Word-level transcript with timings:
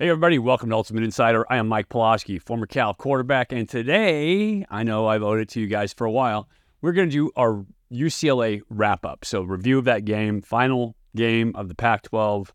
Hey, 0.00 0.10
everybody, 0.10 0.38
welcome 0.38 0.68
to 0.68 0.76
Ultimate 0.76 1.02
Insider. 1.02 1.44
I 1.50 1.56
am 1.56 1.66
Mike 1.66 1.88
Pawlawski, 1.88 2.40
former 2.40 2.66
Cal 2.66 2.94
quarterback, 2.94 3.50
and 3.50 3.68
today, 3.68 4.64
I 4.70 4.84
know 4.84 5.08
I've 5.08 5.24
owed 5.24 5.40
it 5.40 5.48
to 5.48 5.60
you 5.60 5.66
guys 5.66 5.92
for 5.92 6.04
a 6.04 6.10
while, 6.12 6.48
we're 6.80 6.92
going 6.92 7.10
to 7.10 7.12
do 7.12 7.32
our 7.34 7.66
UCLA 7.90 8.60
wrap 8.70 9.04
up. 9.04 9.24
So, 9.24 9.42
review 9.42 9.76
of 9.76 9.86
that 9.86 10.04
game, 10.04 10.40
final 10.40 10.94
game 11.16 11.50
of 11.56 11.66
the 11.66 11.74
Pac 11.74 12.02
12 12.02 12.54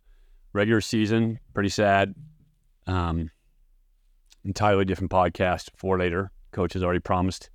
regular 0.53 0.79
season. 0.79 1.38
Pretty 1.53 1.67
sad. 1.67 2.16
Um, 2.88 3.29
entirely 4.45 4.85
different 4.85 5.12
podcast 5.12 5.67
for 5.75 5.99
later. 5.99 6.31
Coach 6.53 6.71
has 6.71 6.81
already 6.81 7.02
promised 7.02 7.49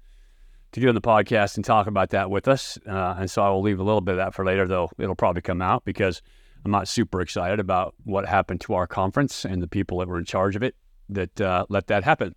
to 0.72 0.80
get 0.80 0.90
on 0.90 0.96
the 0.96 1.00
podcast 1.00 1.56
and 1.56 1.64
talk 1.64 1.86
about 1.86 2.10
that 2.10 2.30
with 2.30 2.46
us. 2.46 2.76
Uh, 2.86 3.14
and 3.20 3.30
so 3.30 3.40
I 3.40 3.48
will 3.48 3.62
leave 3.62 3.80
a 3.80 3.84
little 3.84 4.02
bit 4.02 4.12
of 4.12 4.18
that 4.18 4.34
for 4.34 4.44
later, 4.44 4.68
though 4.68 4.90
it'll 4.98 5.16
probably 5.16 5.40
come 5.40 5.62
out 5.62 5.86
because 5.86 6.20
I'm 6.64 6.70
not 6.70 6.88
super 6.88 7.20
excited 7.20 7.60
about 7.60 7.94
what 8.04 8.26
happened 8.26 8.60
to 8.62 8.74
our 8.74 8.86
conference 8.86 9.44
and 9.44 9.62
the 9.62 9.68
people 9.68 9.98
that 9.98 10.08
were 10.08 10.18
in 10.18 10.24
charge 10.24 10.56
of 10.56 10.62
it 10.62 10.74
that 11.08 11.40
uh, 11.40 11.66
let 11.68 11.86
that 11.86 12.04
happen. 12.04 12.34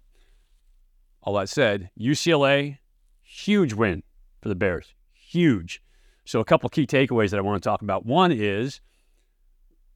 All 1.23 1.35
that 1.35 1.49
said, 1.49 1.89
UCLA, 1.99 2.77
huge 3.21 3.73
win 3.73 4.03
for 4.41 4.49
the 4.49 4.55
Bears. 4.55 4.93
Huge. 5.13 5.81
So, 6.25 6.39
a 6.39 6.45
couple 6.45 6.69
key 6.69 6.85
takeaways 6.87 7.31
that 7.31 7.37
I 7.37 7.41
want 7.41 7.61
to 7.61 7.67
talk 7.67 7.81
about. 7.81 8.05
One 8.05 8.31
is 8.31 8.79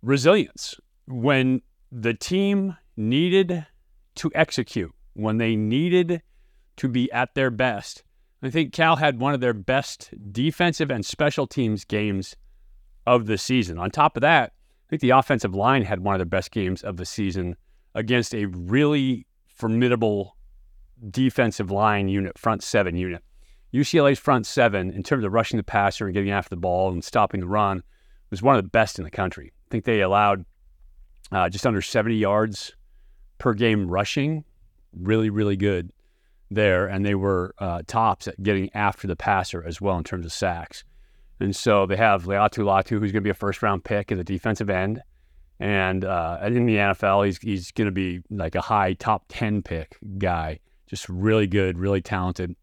resilience. 0.01 0.75
When 1.07 1.61
the 1.91 2.13
team 2.13 2.77
needed 2.97 3.65
to 4.15 4.31
execute, 4.33 4.93
when 5.13 5.37
they 5.37 5.55
needed 5.55 6.21
to 6.77 6.87
be 6.87 7.11
at 7.11 7.35
their 7.35 7.51
best, 7.51 8.03
I 8.41 8.49
think 8.49 8.73
Cal 8.73 8.97
had 8.97 9.19
one 9.19 9.33
of 9.33 9.39
their 9.39 9.53
best 9.53 10.13
defensive 10.31 10.91
and 10.91 11.05
special 11.05 11.47
teams 11.47 11.85
games 11.85 12.35
of 13.05 13.25
the 13.25 13.37
season. 13.37 13.77
On 13.77 13.89
top 13.89 14.17
of 14.17 14.21
that, 14.21 14.51
I 14.51 14.89
think 14.89 15.01
the 15.01 15.11
offensive 15.11 15.55
line 15.55 15.83
had 15.83 15.99
one 15.99 16.15
of 16.15 16.19
the 16.19 16.25
best 16.25 16.51
games 16.51 16.83
of 16.83 16.97
the 16.97 17.05
season 17.05 17.55
against 17.93 18.35
a 18.35 18.45
really 18.45 19.25
formidable 19.47 20.35
defensive 21.09 21.71
line 21.71 22.07
unit, 22.07 22.37
front 22.37 22.63
seven 22.63 22.95
unit. 22.95 23.23
UCLA's 23.73 24.19
front 24.19 24.45
seven, 24.45 24.91
in 24.91 25.03
terms 25.03 25.25
of 25.25 25.33
rushing 25.33 25.57
the 25.57 25.63
passer 25.63 26.05
and 26.05 26.13
getting 26.13 26.31
after 26.31 26.49
the 26.49 26.55
ball 26.55 26.91
and 26.91 27.03
stopping 27.03 27.41
the 27.41 27.47
run, 27.47 27.83
was 28.29 28.41
one 28.41 28.55
of 28.55 28.63
the 28.63 28.69
best 28.69 28.97
in 28.97 29.03
the 29.03 29.11
country. 29.11 29.51
I 29.67 29.67
think 29.69 29.85
they 29.85 30.01
allowed 30.01 30.45
uh, 31.31 31.49
just 31.49 31.65
under 31.65 31.81
70 31.81 32.15
yards 32.15 32.75
per 33.37 33.53
game 33.53 33.87
rushing. 33.87 34.45
Really, 34.93 35.29
really 35.29 35.57
good 35.57 35.91
there. 36.49 36.87
And 36.87 37.05
they 37.05 37.15
were 37.15 37.53
uh, 37.59 37.81
tops 37.87 38.27
at 38.27 38.41
getting 38.41 38.73
after 38.73 39.07
the 39.07 39.15
passer 39.15 39.63
as 39.65 39.81
well 39.81 39.97
in 39.97 40.03
terms 40.03 40.25
of 40.25 40.31
sacks. 40.31 40.83
And 41.39 41.55
so 41.55 41.85
they 41.85 41.97
have 41.97 42.23
Laiatu 42.23 42.63
Latu, 42.63 42.99
who's 42.99 43.11
going 43.11 43.15
to 43.15 43.21
be 43.21 43.29
a 43.29 43.33
first 43.33 43.61
round 43.61 43.83
pick 43.83 44.11
at 44.11 44.17
the 44.17 44.23
defensive 44.23 44.69
end. 44.69 45.01
And 45.59 46.03
uh, 46.03 46.39
in 46.43 46.65
the 46.65 46.75
NFL, 46.75 47.25
he's, 47.25 47.37
he's 47.39 47.71
going 47.71 47.85
to 47.85 47.91
be 47.91 48.21
like 48.29 48.55
a 48.55 48.61
high 48.61 48.93
top 48.93 49.25
10 49.29 49.61
pick 49.61 49.97
guy, 50.17 50.59
just 50.87 51.07
really 51.07 51.47
good, 51.47 51.77
really 51.77 52.01
talented. 52.01 52.55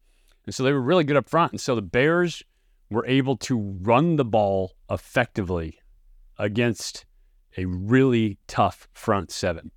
And 0.47 0.55
so 0.55 0.63
they 0.63 0.73
were 0.73 0.81
really 0.81 1.05
good 1.05 1.17
up 1.17 1.29
front. 1.29 1.53
And 1.53 1.61
so 1.61 1.75
the 1.75 1.83
Bears 1.83 2.43
were 2.91 3.07
able 3.07 3.37
to 3.39 3.59
run 3.83 4.17
the 4.17 4.25
ball 4.25 4.73
effectively 4.91 5.79
against 6.39 7.07
a 7.57 7.65
really 7.65 8.39
tough 8.47 8.89
front 8.93 9.31
seven. 9.31 9.71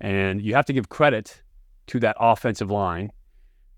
And 0.00 0.40
you 0.40 0.54
have 0.54 0.66
to 0.66 0.72
give 0.72 0.88
credit 0.88 1.42
to 1.88 2.00
that 2.00 2.16
offensive 2.18 2.70
line 2.70 3.10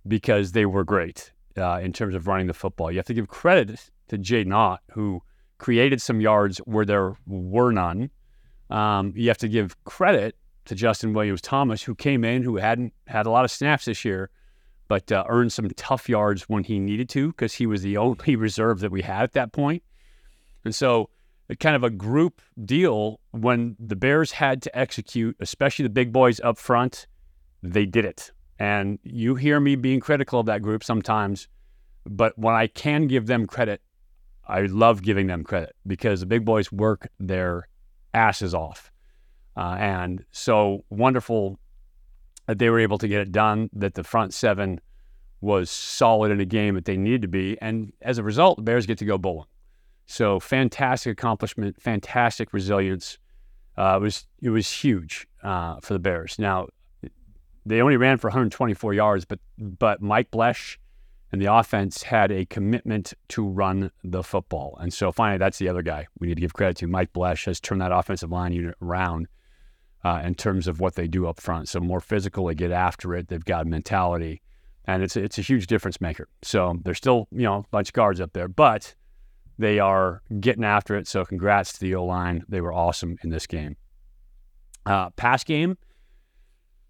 because 0.06 0.52
they 0.52 0.66
were 0.66 0.84
great 0.84 1.32
uh, 1.56 1.80
in 1.82 1.92
terms 1.92 2.14
of 2.14 2.26
running 2.26 2.46
the 2.46 2.54
football. 2.54 2.90
You 2.90 2.98
have 2.98 3.06
to 3.06 3.14
give 3.14 3.28
credit 3.28 3.90
to 4.12 4.18
Jaydn 4.18 4.54
Ott, 4.54 4.80
who 4.90 5.22
created 5.56 6.02
some 6.02 6.20
yards 6.20 6.58
where 6.58 6.84
there 6.84 7.16
were 7.26 7.72
none. 7.72 8.10
Um, 8.68 9.12
you 9.16 9.28
have 9.28 9.38
to 9.38 9.48
give 9.48 9.82
credit 9.84 10.36
to 10.66 10.74
Justin 10.74 11.14
Williams 11.14 11.40
Thomas, 11.40 11.82
who 11.82 11.94
came 11.94 12.22
in, 12.22 12.42
who 12.42 12.56
hadn't 12.56 12.92
had 13.06 13.26
a 13.26 13.30
lot 13.30 13.44
of 13.44 13.50
snaps 13.50 13.86
this 13.86 14.04
year, 14.04 14.30
but 14.86 15.10
uh, 15.10 15.24
earned 15.28 15.52
some 15.52 15.68
tough 15.70 16.10
yards 16.10 16.42
when 16.42 16.62
he 16.62 16.78
needed 16.78 17.08
to 17.10 17.28
because 17.28 17.54
he 17.54 17.66
was 17.66 17.82
the 17.82 17.96
only 18.06 18.36
reserve 18.36 18.80
that 18.80 18.92
we 18.92 19.00
had 19.00 19.22
at 19.22 19.32
that 19.32 19.52
point. 19.52 19.82
And 20.64 20.74
so, 20.74 21.08
kind 21.58 21.76
of 21.76 21.84
a 21.84 21.90
group 21.90 22.40
deal 22.64 23.20
when 23.32 23.76
the 23.78 23.96
Bears 23.96 24.30
had 24.30 24.62
to 24.62 24.78
execute, 24.78 25.36
especially 25.40 25.82
the 25.82 25.90
big 25.90 26.12
boys 26.12 26.40
up 26.40 26.56
front, 26.58 27.06
they 27.62 27.86
did 27.86 28.04
it. 28.04 28.30
And 28.58 28.98
you 29.02 29.34
hear 29.34 29.58
me 29.58 29.76
being 29.76 30.00
critical 30.00 30.40
of 30.40 30.46
that 30.46 30.62
group 30.62 30.84
sometimes, 30.84 31.48
but 32.06 32.38
when 32.38 32.54
I 32.54 32.68
can 32.68 33.06
give 33.06 33.26
them 33.26 33.46
credit, 33.46 33.82
I 34.46 34.62
love 34.62 35.02
giving 35.02 35.26
them 35.26 35.44
credit 35.44 35.74
because 35.86 36.20
the 36.20 36.26
big 36.26 36.44
boys 36.44 36.72
work 36.72 37.08
their 37.18 37.68
asses 38.12 38.54
off. 38.54 38.90
Uh, 39.56 39.76
and 39.78 40.24
so 40.32 40.84
wonderful 40.90 41.58
that 42.46 42.58
they 42.58 42.70
were 42.70 42.80
able 42.80 42.98
to 42.98 43.08
get 43.08 43.20
it 43.20 43.32
done, 43.32 43.70
that 43.72 43.94
the 43.94 44.04
front 44.04 44.34
seven 44.34 44.80
was 45.40 45.70
solid 45.70 46.30
in 46.30 46.40
a 46.40 46.44
game 46.44 46.74
that 46.74 46.84
they 46.84 46.96
needed 46.96 47.22
to 47.22 47.28
be. 47.28 47.58
And 47.60 47.92
as 48.00 48.18
a 48.18 48.22
result, 48.22 48.56
the 48.56 48.62
Bears 48.62 48.86
get 48.86 48.98
to 48.98 49.04
go 49.04 49.18
bowling. 49.18 49.46
So 50.06 50.40
fantastic 50.40 51.12
accomplishment, 51.12 51.80
fantastic 51.80 52.52
resilience. 52.52 53.18
Uh, 53.76 53.96
it 53.96 54.02
was 54.02 54.26
it 54.40 54.50
was 54.50 54.70
huge 54.70 55.26
uh, 55.42 55.76
for 55.80 55.94
the 55.94 55.98
Bears. 55.98 56.38
Now 56.38 56.68
they 57.64 57.80
only 57.80 57.96
ran 57.96 58.18
for 58.18 58.28
124 58.28 58.94
yards, 58.94 59.24
but 59.24 59.38
but 59.58 60.02
Mike 60.02 60.30
Bloesch 60.30 60.76
and 61.32 61.40
the 61.40 61.52
offense 61.52 62.02
had 62.02 62.30
a 62.30 62.44
commitment 62.44 63.14
to 63.28 63.48
run 63.48 63.90
the 64.04 64.22
football. 64.22 64.76
And 64.80 64.92
so 64.92 65.10
finally, 65.10 65.38
that's 65.38 65.58
the 65.58 65.68
other 65.68 65.82
guy 65.82 66.06
we 66.18 66.28
need 66.28 66.34
to 66.34 66.42
give 66.42 66.52
credit 66.52 66.76
to. 66.78 66.86
Mike 66.86 67.12
Bloesch 67.14 67.46
has 67.46 67.58
turned 67.58 67.80
that 67.80 67.90
offensive 67.90 68.30
line 68.30 68.52
unit 68.52 68.76
around 68.82 69.28
uh, 70.04 70.20
in 70.22 70.34
terms 70.34 70.68
of 70.68 70.78
what 70.78 70.94
they 70.94 71.08
do 71.08 71.26
up 71.26 71.40
front. 71.40 71.68
So 71.70 71.80
more 71.80 72.00
physical, 72.00 72.46
they 72.46 72.54
get 72.54 72.70
after 72.70 73.14
it. 73.14 73.28
They've 73.28 73.44
got 73.44 73.66
mentality, 73.66 74.42
and 74.84 75.02
it's 75.02 75.16
it's 75.16 75.38
a 75.38 75.42
huge 75.42 75.68
difference 75.68 76.00
maker. 76.00 76.28
So 76.42 76.78
there's 76.84 76.98
still 76.98 77.28
you 77.30 77.44
know 77.44 77.58
a 77.58 77.64
bunch 77.70 77.88
of 77.88 77.94
guards 77.94 78.20
up 78.20 78.34
there, 78.34 78.48
but 78.48 78.94
they 79.58 79.78
are 79.78 80.22
getting 80.40 80.64
after 80.64 80.96
it. 80.96 81.08
So 81.08 81.24
congrats 81.24 81.72
to 81.74 81.80
the 81.80 81.94
O 81.94 82.04
line. 82.04 82.44
They 82.48 82.60
were 82.60 82.74
awesome 82.74 83.16
in 83.22 83.30
this 83.30 83.46
game. 83.46 83.76
Uh, 84.84 85.10
pass 85.10 85.44
game 85.44 85.78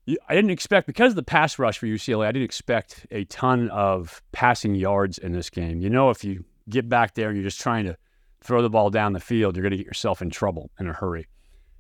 I 0.07 0.35
didn't 0.35 0.51
expect 0.51 0.87
because 0.87 1.13
of 1.13 1.17
the 1.17 1.23
pass 1.23 1.59
rush 1.59 1.79
for 1.79 1.87
UCLA. 1.87 2.27
I 2.27 2.33
didn't 2.33 2.45
expect 2.45 3.07
a 3.13 3.25
ton 3.25 3.71
of 3.71 4.21
passing 4.33 4.75
yards 4.75 5.19
in 5.19 5.33
this 5.33 5.49
game. 5.49 5.81
You 5.81 5.91
know, 5.91 6.11
if 6.11 6.25
you 6.25 6.45
get 6.69 6.89
back 6.89 7.15
there 7.15 7.29
and 7.29 7.37
you're 7.37 7.49
just 7.49 7.61
trying 7.61 7.85
to 7.85 7.97
throw 8.43 8.63
the 8.63 8.71
ball 8.71 8.91
down 8.91 9.13
the 9.13 9.21
field, 9.21 9.57
you're 9.57 9.63
going 9.63 9.71
to 9.71 9.77
get 9.77 9.87
yourself 9.87 10.21
in 10.21 10.31
trouble 10.31 10.71
in 10.81 10.89
a 10.89 10.93
hurry. 10.93 11.29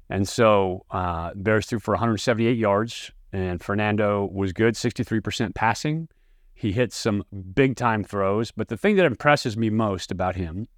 And 0.08 0.28
so 0.28 0.84
uh, 0.90 1.32
Bears 1.34 1.66
threw 1.66 1.80
for 1.80 1.92
178 1.94 2.56
yards, 2.56 3.10
and 3.32 3.60
Fernando 3.60 4.28
was 4.32 4.52
good, 4.52 4.74
63% 4.74 5.54
passing. 5.54 6.08
He 6.54 6.70
hit 6.70 6.92
some 6.92 7.24
big 7.54 7.76
time 7.76 8.04
throws. 8.04 8.52
But 8.52 8.68
the 8.68 8.76
thing 8.76 8.96
that 8.96 9.06
impresses 9.06 9.56
me 9.56 9.70
most 9.70 10.12
about 10.12 10.36
him 10.36 10.68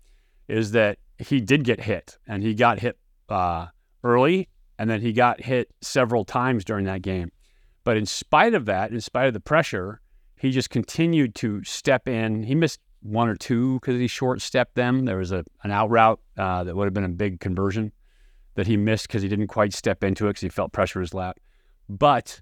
is 0.49 0.71
that 0.71 0.99
he 1.19 1.41
did 1.41 1.65
get 1.65 1.81
hit, 1.81 2.16
and 2.26 2.43
he 2.43 2.55
got 2.55 2.78
hit 2.78 2.97
uh, 3.28 3.66
early, 4.03 4.49
and 4.79 4.91
then 4.91 5.01
he 5.01 5.12
got 5.12 5.41
hit 5.41 5.71
several 5.81 6.25
times 6.25 6.65
during 6.65 6.85
that 6.87 7.03
game. 7.03 7.31
But 7.85 7.97
in 7.97 8.07
spite 8.07 8.55
of 8.55 8.67
that, 8.67 8.91
in 8.91 9.01
spite 9.01 9.27
of 9.27 9.35
the 9.35 9.41
pressure, 9.41 10.01
he 10.37 10.51
just 10.51 10.71
continued 10.71 11.35
to 11.37 11.62
step 11.65 12.09
in. 12.09 12.43
He 12.43 12.55
missed 12.55 12.81
one 13.03 13.29
or 13.29 13.37
two 13.37 13.75
because 13.81 13.99
he 14.01 14.07
short 14.07 14.41
stepped 14.41 14.75
them. 14.75 15.05
There 15.05 15.19
was 15.19 15.33
a 15.33 15.45
an 15.62 15.71
out 15.71 15.91
route 15.91 16.21
uh, 16.37 16.65
that 16.65 16.75
would 16.75 16.87
have 16.87 16.95
been 16.95 17.05
a 17.05 17.09
big 17.09 17.41
conversion 17.41 17.93
that 18.55 18.67
he 18.67 18.77
missed 18.77 19.09
because 19.09 19.23
he 19.23 19.29
didn't 19.29 19.49
quite 19.49 19.73
step 19.73 20.03
into 20.03 20.27
it 20.27 20.31
because 20.31 20.43
he 20.43 20.49
felt 20.49 20.73
pressure 20.73 21.01
his 21.01 21.12
lap. 21.12 21.39
But 21.89 22.41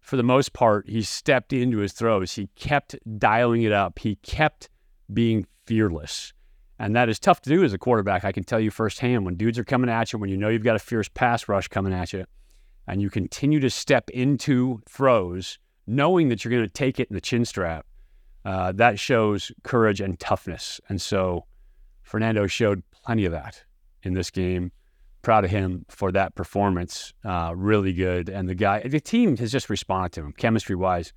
for 0.00 0.16
the 0.16 0.22
most 0.22 0.52
part, 0.52 0.88
he 0.88 1.02
stepped 1.02 1.52
into 1.52 1.78
his 1.78 1.92
throws. 1.92 2.32
He 2.34 2.48
kept 2.56 2.96
dialing 3.18 3.62
it 3.62 3.72
up. 3.72 3.98
He 3.98 4.16
kept 4.16 4.68
being 5.12 5.46
fearless. 5.66 6.32
And 6.82 6.96
that 6.96 7.08
is 7.08 7.20
tough 7.20 7.40
to 7.42 7.48
do 7.48 7.62
as 7.62 7.72
a 7.72 7.78
quarterback. 7.78 8.24
I 8.24 8.32
can 8.32 8.42
tell 8.42 8.58
you 8.58 8.72
firsthand 8.72 9.24
when 9.24 9.36
dudes 9.36 9.56
are 9.56 9.62
coming 9.62 9.88
at 9.88 10.12
you, 10.12 10.18
when 10.18 10.30
you 10.30 10.36
know 10.36 10.48
you've 10.48 10.64
got 10.64 10.74
a 10.74 10.80
fierce 10.80 11.08
pass 11.08 11.48
rush 11.48 11.68
coming 11.68 11.92
at 11.92 12.12
you, 12.12 12.24
and 12.88 13.00
you 13.00 13.08
continue 13.08 13.60
to 13.60 13.70
step 13.70 14.10
into 14.10 14.82
throws 14.88 15.60
knowing 15.86 16.28
that 16.28 16.44
you're 16.44 16.50
going 16.50 16.66
to 16.66 16.72
take 16.72 16.98
it 16.98 17.08
in 17.08 17.14
the 17.14 17.20
chin 17.20 17.44
strap, 17.44 17.86
uh, 18.44 18.72
that 18.72 18.98
shows 18.98 19.52
courage 19.62 20.00
and 20.00 20.18
toughness. 20.18 20.80
And 20.88 21.00
so 21.00 21.46
Fernando 22.02 22.48
showed 22.48 22.82
plenty 22.90 23.26
of 23.26 23.32
that 23.32 23.62
in 24.02 24.14
this 24.14 24.32
game. 24.32 24.72
Proud 25.22 25.44
of 25.44 25.52
him 25.52 25.86
for 25.88 26.10
that 26.10 26.34
performance. 26.34 27.14
Uh, 27.24 27.52
really 27.54 27.92
good. 27.92 28.28
And 28.28 28.48
the 28.48 28.56
guy, 28.56 28.80
the 28.80 28.98
team 28.98 29.36
has 29.36 29.52
just 29.52 29.70
responded 29.70 30.14
to 30.14 30.22
him 30.22 30.32
chemistry 30.32 30.74
wise. 30.74 31.12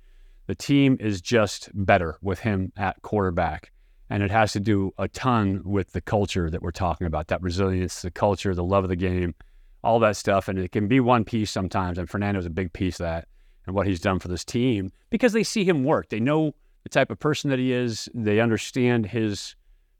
The 0.46 0.54
team 0.54 0.96
is 1.00 1.20
just 1.20 1.70
better 1.74 2.18
with 2.22 2.38
him 2.38 2.72
at 2.76 3.02
quarterback. 3.02 3.72
And 4.08 4.22
it 4.22 4.30
has 4.30 4.52
to 4.52 4.60
do 4.60 4.92
a 4.98 5.08
ton 5.08 5.62
with 5.64 5.92
the 5.92 6.00
culture 6.00 6.48
that 6.50 6.62
we're 6.62 6.70
talking 6.70 7.06
about 7.06 7.28
that 7.28 7.42
resilience, 7.42 8.02
the 8.02 8.10
culture, 8.10 8.54
the 8.54 8.64
love 8.64 8.84
of 8.84 8.90
the 8.90 8.96
game, 8.96 9.34
all 9.82 9.98
that 10.00 10.16
stuff. 10.16 10.48
And 10.48 10.58
it 10.58 10.72
can 10.72 10.86
be 10.86 11.00
one 11.00 11.24
piece 11.24 11.50
sometimes. 11.50 11.98
And 11.98 12.08
Fernando's 12.08 12.46
a 12.46 12.50
big 12.50 12.72
piece 12.72 13.00
of 13.00 13.04
that 13.04 13.28
and 13.66 13.74
what 13.74 13.86
he's 13.86 14.00
done 14.00 14.18
for 14.18 14.28
this 14.28 14.44
team 14.44 14.92
because 15.10 15.32
they 15.32 15.42
see 15.42 15.64
him 15.64 15.84
work. 15.84 16.08
They 16.08 16.20
know 16.20 16.54
the 16.84 16.88
type 16.88 17.10
of 17.10 17.18
person 17.18 17.50
that 17.50 17.58
he 17.58 17.72
is, 17.72 18.08
they 18.14 18.38
understand 18.38 19.06
his 19.06 19.56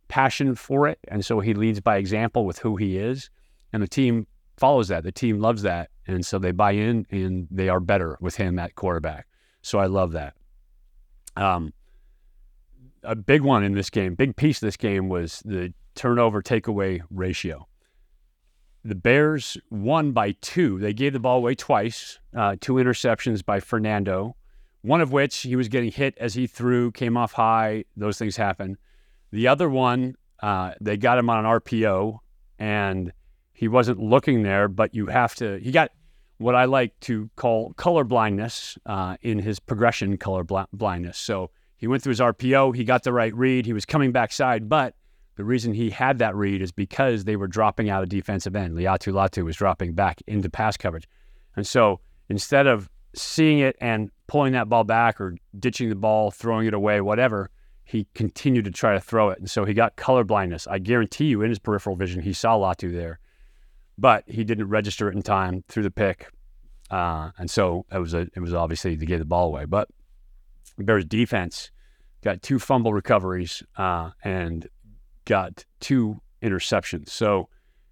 passion 0.09 0.55
for 0.55 0.87
it. 0.87 1.01
And 1.09 1.25
so 1.25 1.41
he 1.41 1.53
leads 1.53 1.81
by 1.81 1.97
example 1.97 2.45
with 2.45 2.59
who 2.59 2.77
he 2.77 2.97
is. 2.97 3.29
And 3.73 3.83
the 3.83 3.89
team 3.89 4.27
follows 4.57 4.89
that. 4.89 5.03
The 5.03 5.13
team 5.13 5.41
loves 5.41 5.63
that. 5.63 5.91
And 6.07 6.25
so 6.25 6.39
they 6.39 6.53
buy 6.53 6.73
in 6.73 7.07
and 7.11 7.49
they 7.51 7.69
are 7.69 7.81
better 7.81 8.17
with 8.21 8.37
him 8.37 8.59
at 8.59 8.77
quarterback. 8.77 9.27
So 9.63 9.81
I 9.81 9.87
love 9.87 10.13
that. 10.13 10.35
Um, 11.35 11.73
a 13.07 13.15
big 13.15 13.43
one 13.43 13.65
in 13.65 13.73
this 13.73 13.91
game, 13.91 14.15
big 14.15 14.37
piece 14.37 14.59
of 14.59 14.67
this 14.67 14.77
game 14.77 15.09
was 15.09 15.43
the 15.45 15.73
turnover 15.95 16.43
takeaway 16.43 17.01
ratio. 17.11 17.67
The 18.85 18.95
Bears 18.95 19.57
won 19.71 20.13
by 20.13 20.33
two. 20.41 20.79
They 20.79 20.93
gave 20.93 21.13
the 21.13 21.19
ball 21.21 21.39
away 21.39 21.55
twice, 21.55 22.19
uh, 22.37 22.57
two 22.61 22.75
interceptions 22.75 23.45
by 23.45 23.61
Fernando, 23.61 24.37
one 24.83 25.01
of 25.01 25.13
which 25.13 25.39
he 25.39 25.57
was 25.57 25.69
getting 25.69 25.91
hit 25.91 26.17
as 26.19 26.35
he 26.35 26.47
threw, 26.47 26.93
came 26.93 27.17
off 27.17 27.33
high. 27.33 27.85
Those 27.97 28.19
things 28.19 28.37
happen. 28.37 28.77
The 29.33 29.49
other 29.49 29.69
one, 29.69 30.15
uh, 30.41 30.75
they 30.81 30.97
got 30.97 31.19
him 31.19 31.31
on 31.31 31.45
an 31.45 31.61
RPO 31.61 32.19
and 32.59 33.13
he 33.53 33.69
wasn't 33.69 33.99
looking 33.99 34.43
there, 34.43 34.69
but 34.69 34.95
you 34.95 35.07
have 35.07 35.35
to, 35.37 35.59
he 35.59 35.73
got 35.73 35.91
what 36.39 36.55
I 36.55 36.67
like 36.67 36.99
to 37.01 37.31
call 37.37 37.73
color 37.73 38.05
blindness 38.05 38.79
uh, 38.87 39.17
in 39.23 39.39
his 39.39 39.59
progression 39.59 40.17
color 40.19 40.45
bl- 40.45 40.61
blindness. 40.73 41.19
So 41.19 41.51
he 41.77 41.87
went 41.87 42.03
through 42.03 42.11
his 42.11 42.21
RPO, 42.21 42.75
he 42.75 42.85
got 42.85 43.03
the 43.03 43.13
right 43.13 43.35
read, 43.35 43.67
he 43.67 43.73
was 43.73 43.85
coming 43.85 44.13
backside, 44.13 44.69
but 44.69 44.95
the 45.37 45.45
reason 45.45 45.75
he 45.75 45.91
had 45.91 46.19
that 46.19 46.35
read 46.35 46.63
is 46.63 46.73
because 46.73 47.25
they 47.25 47.37
were 47.37 47.47
dropping 47.47 47.91
out 47.91 48.03
of 48.03 48.09
defensive 48.09 48.57
end. 48.57 48.75
Laiatu 48.75 49.13
Latu 49.13 49.45
was 49.45 49.57
dropping 49.57 49.93
back 49.93 50.23
into 50.27 50.49
pass 50.49 50.77
coverage. 50.77 51.07
And 51.57 51.67
so 51.67 52.01
instead 52.29 52.67
of 52.67 52.89
seeing 53.15 53.59
it 53.59 53.77
and 53.81 54.11
pulling 54.27 54.55
that 54.55 54.69
ball 54.69 54.85
back 54.85 55.21
or 55.21 55.37
ditching 55.59 55.91
the 55.91 55.95
ball, 55.95 56.31
throwing 56.31 56.67
it 56.67 56.75
away, 56.75 57.03
whatever, 57.03 57.51
he 57.85 58.07
continued 58.15 58.65
to 58.65 58.71
try 58.71 58.95
to 58.95 59.01
throw 59.01 59.29
it. 59.31 59.39
And 59.39 59.51
so 59.51 59.65
he 59.65 59.75
got 59.75 59.97
color 59.97 60.25
blindness. 60.25 60.67
I 60.67 60.79
guarantee 60.79 61.27
you 61.27 61.43
in 61.43 61.51
his 61.51 61.59
peripheral 61.59 61.97
vision, 61.97 62.23
he 62.23 62.33
saw 62.33 62.57
Latu 62.57 62.93
there, 62.93 63.21
but 63.99 64.25
he 64.27 64.43
didn't 64.43 64.69
register 64.69 65.09
it 65.09 65.15
in 65.15 65.23
time 65.23 65.65
through 65.69 65.85
the 65.85 65.91
pick. 65.91 66.29
Uh, 66.91 67.31
and 67.39 67.51
so 67.51 67.85
it 67.93 67.99
was 67.99 68.15
a, 68.15 68.27
it 68.35 68.41
was 68.41 68.55
obviously 68.55 68.97
to 68.97 69.07
get 69.07 69.19
the 69.19 69.25
ball 69.25 69.49
away. 69.49 69.67
But 69.67 69.89
Bears 70.85 71.05
defense 71.05 71.71
got 72.23 72.43
two 72.43 72.59
fumble 72.59 72.93
recoveries 72.93 73.63
uh, 73.77 74.11
and 74.25 74.69
got 75.25 75.65
two 75.81 76.21
interceptions. 76.43 77.09
So 77.09 77.49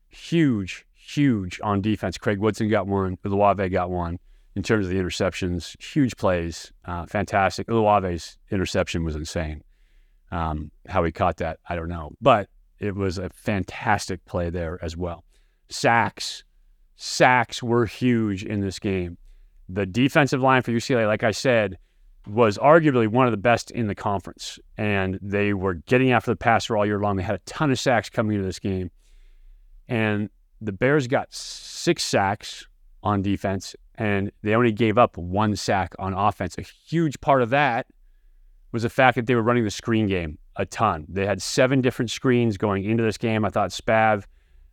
huge, 0.09 0.87
huge 0.95 1.61
on 1.63 1.81
defense. 1.81 2.19
Craig 2.19 2.39
Woodson 2.39 2.69
got 2.69 2.87
one. 2.87 3.17
Uluave 3.19 3.71
got 3.71 3.91
one 3.91 4.19
in 4.55 4.63
terms 4.63 4.87
of 4.87 4.93
the 4.93 4.99
interceptions. 4.99 5.81
Huge 5.83 6.17
plays, 6.17 6.73
uh, 6.85 7.07
fantastic. 7.07 7.67
Uluave's 7.69 8.39
interception 8.51 9.05
was 9.05 9.17
insane. 9.17 9.63
Um, 10.31 10.71
how 10.89 11.05
he 11.05 11.13
caught 11.13 11.37
that, 11.39 11.61
I 11.69 11.77
don't 11.77 11.89
know, 11.89 12.13
but 12.21 12.49
it 12.81 12.95
was 12.95 13.19
a 13.19 13.31
fantastic 13.31 14.25
play 14.25 14.51
there 14.51 14.79
as 14.83 14.97
well. 14.97 15.25
Sacks, 15.69 16.43
sacks 16.97 17.63
were 17.63 17.87
huge 17.87 18.45
in 18.45 18.61
this 18.61 18.79
game. 18.79 19.17
The 19.69 19.87
defensive 19.87 20.41
line 20.41 20.63
for 20.63 20.73
UCLA, 20.73 21.07
like 21.07 21.23
I 21.23 21.31
said, 21.31 21.79
was 22.27 22.59
arguably 22.59 23.07
one 23.07 23.27
of 23.27 23.33
the 23.33 23.39
best 23.39 23.71
in 23.71 23.87
the 23.87 23.95
conference. 23.95 24.59
And 24.77 25.19
they 25.21 25.53
were 25.53 25.75
getting 25.75 26.13
after 26.13 26.31
the 26.31 26.37
passer 26.37 26.77
all 26.77 26.87
year 26.87 26.99
long. 26.99 27.17
They 27.17 27.23
had 27.23 27.37
a 27.37 27.41
ton 27.47 27.71
of 27.71 27.79
sacks 27.79 28.09
coming 28.09 28.37
into 28.37 28.47
this 28.47 28.59
game. 28.59 28.91
And 29.89 30.31
the 30.61 30.73
Bears 30.73 31.07
got 31.07 31.33
six 31.33 32.03
sacks 32.03 32.67
on 33.03 33.21
defense, 33.21 33.77
and 33.97 34.33
they 34.43 34.55
only 34.55 34.73
gave 34.73 34.97
up 34.97 35.19
one 35.19 35.57
sack 35.57 35.95
on 35.99 36.15
offense. 36.15 36.57
A 36.57 36.63
huge 36.63 37.21
part 37.21 37.43
of 37.43 37.51
that 37.51 37.87
was 38.73 38.83
the 38.83 38.89
fact 38.89 39.17
that 39.17 39.27
they 39.27 39.35
were 39.35 39.43
running 39.43 39.65
the 39.65 39.71
screen 39.71 40.07
game 40.07 40.39
a 40.57 40.65
ton. 40.65 41.05
They 41.09 41.27
had 41.27 41.43
seven 41.43 41.81
different 41.81 42.11
screens 42.11 42.57
going 42.57 42.85
into 42.85 43.03
this 43.03 43.19
game. 43.19 43.45
I 43.45 43.51
thought 43.51 43.71
Spav 43.71 44.25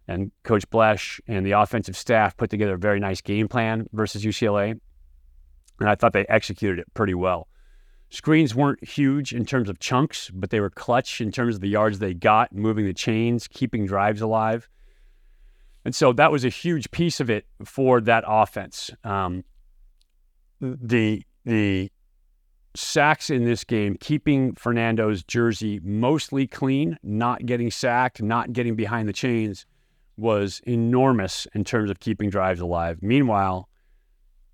and 0.07 0.31
Coach 0.43 0.69
Bloesch 0.69 1.19
and 1.27 1.45
the 1.45 1.51
offensive 1.51 1.97
staff 1.97 2.37
put 2.37 2.49
together 2.49 2.75
a 2.75 2.77
very 2.77 2.99
nice 2.99 3.21
game 3.21 3.47
plan 3.47 3.87
versus 3.91 4.23
UCLA 4.23 4.79
and 5.81 5.89
I 5.89 5.95
thought 5.95 6.13
they 6.13 6.25
executed 6.27 6.79
it 6.79 6.93
pretty 6.93 7.13
well. 7.13 7.47
Screens 8.09 8.53
weren't 8.53 8.83
huge 8.83 9.33
in 9.33 9.45
terms 9.45 9.69
of 9.69 9.79
chunks, 9.79 10.29
but 10.33 10.49
they 10.49 10.59
were 10.59 10.69
clutch 10.69 11.21
in 11.21 11.31
terms 11.31 11.55
of 11.55 11.61
the 11.61 11.69
yards 11.69 11.99
they 11.99 12.13
got, 12.13 12.53
moving 12.53 12.85
the 12.85 12.93
chains, 12.93 13.47
keeping 13.47 13.85
drives 13.85 14.21
alive. 14.21 14.69
And 15.85 15.95
so 15.95 16.13
that 16.13 16.31
was 16.31 16.45
a 16.45 16.49
huge 16.49 16.91
piece 16.91 17.19
of 17.19 17.29
it 17.29 17.45
for 17.63 18.01
that 18.01 18.23
offense. 18.27 18.91
Um, 19.03 19.43
the 20.59 21.23
the 21.45 21.91
sacks 22.75 23.29
in 23.29 23.45
this 23.45 23.63
game, 23.63 23.97
keeping 23.99 24.53
Fernando's 24.53 25.23
jersey 25.23 25.79
mostly 25.83 26.47
clean, 26.47 26.97
not 27.03 27.45
getting 27.45 27.71
sacked, 27.71 28.21
not 28.21 28.53
getting 28.53 28.75
behind 28.75 29.09
the 29.09 29.13
chains, 29.13 29.65
was 30.17 30.61
enormous 30.65 31.47
in 31.55 31.63
terms 31.63 31.89
of 31.89 31.99
keeping 31.99 32.29
drives 32.29 32.59
alive. 32.59 32.99
Meanwhile, 33.01 33.67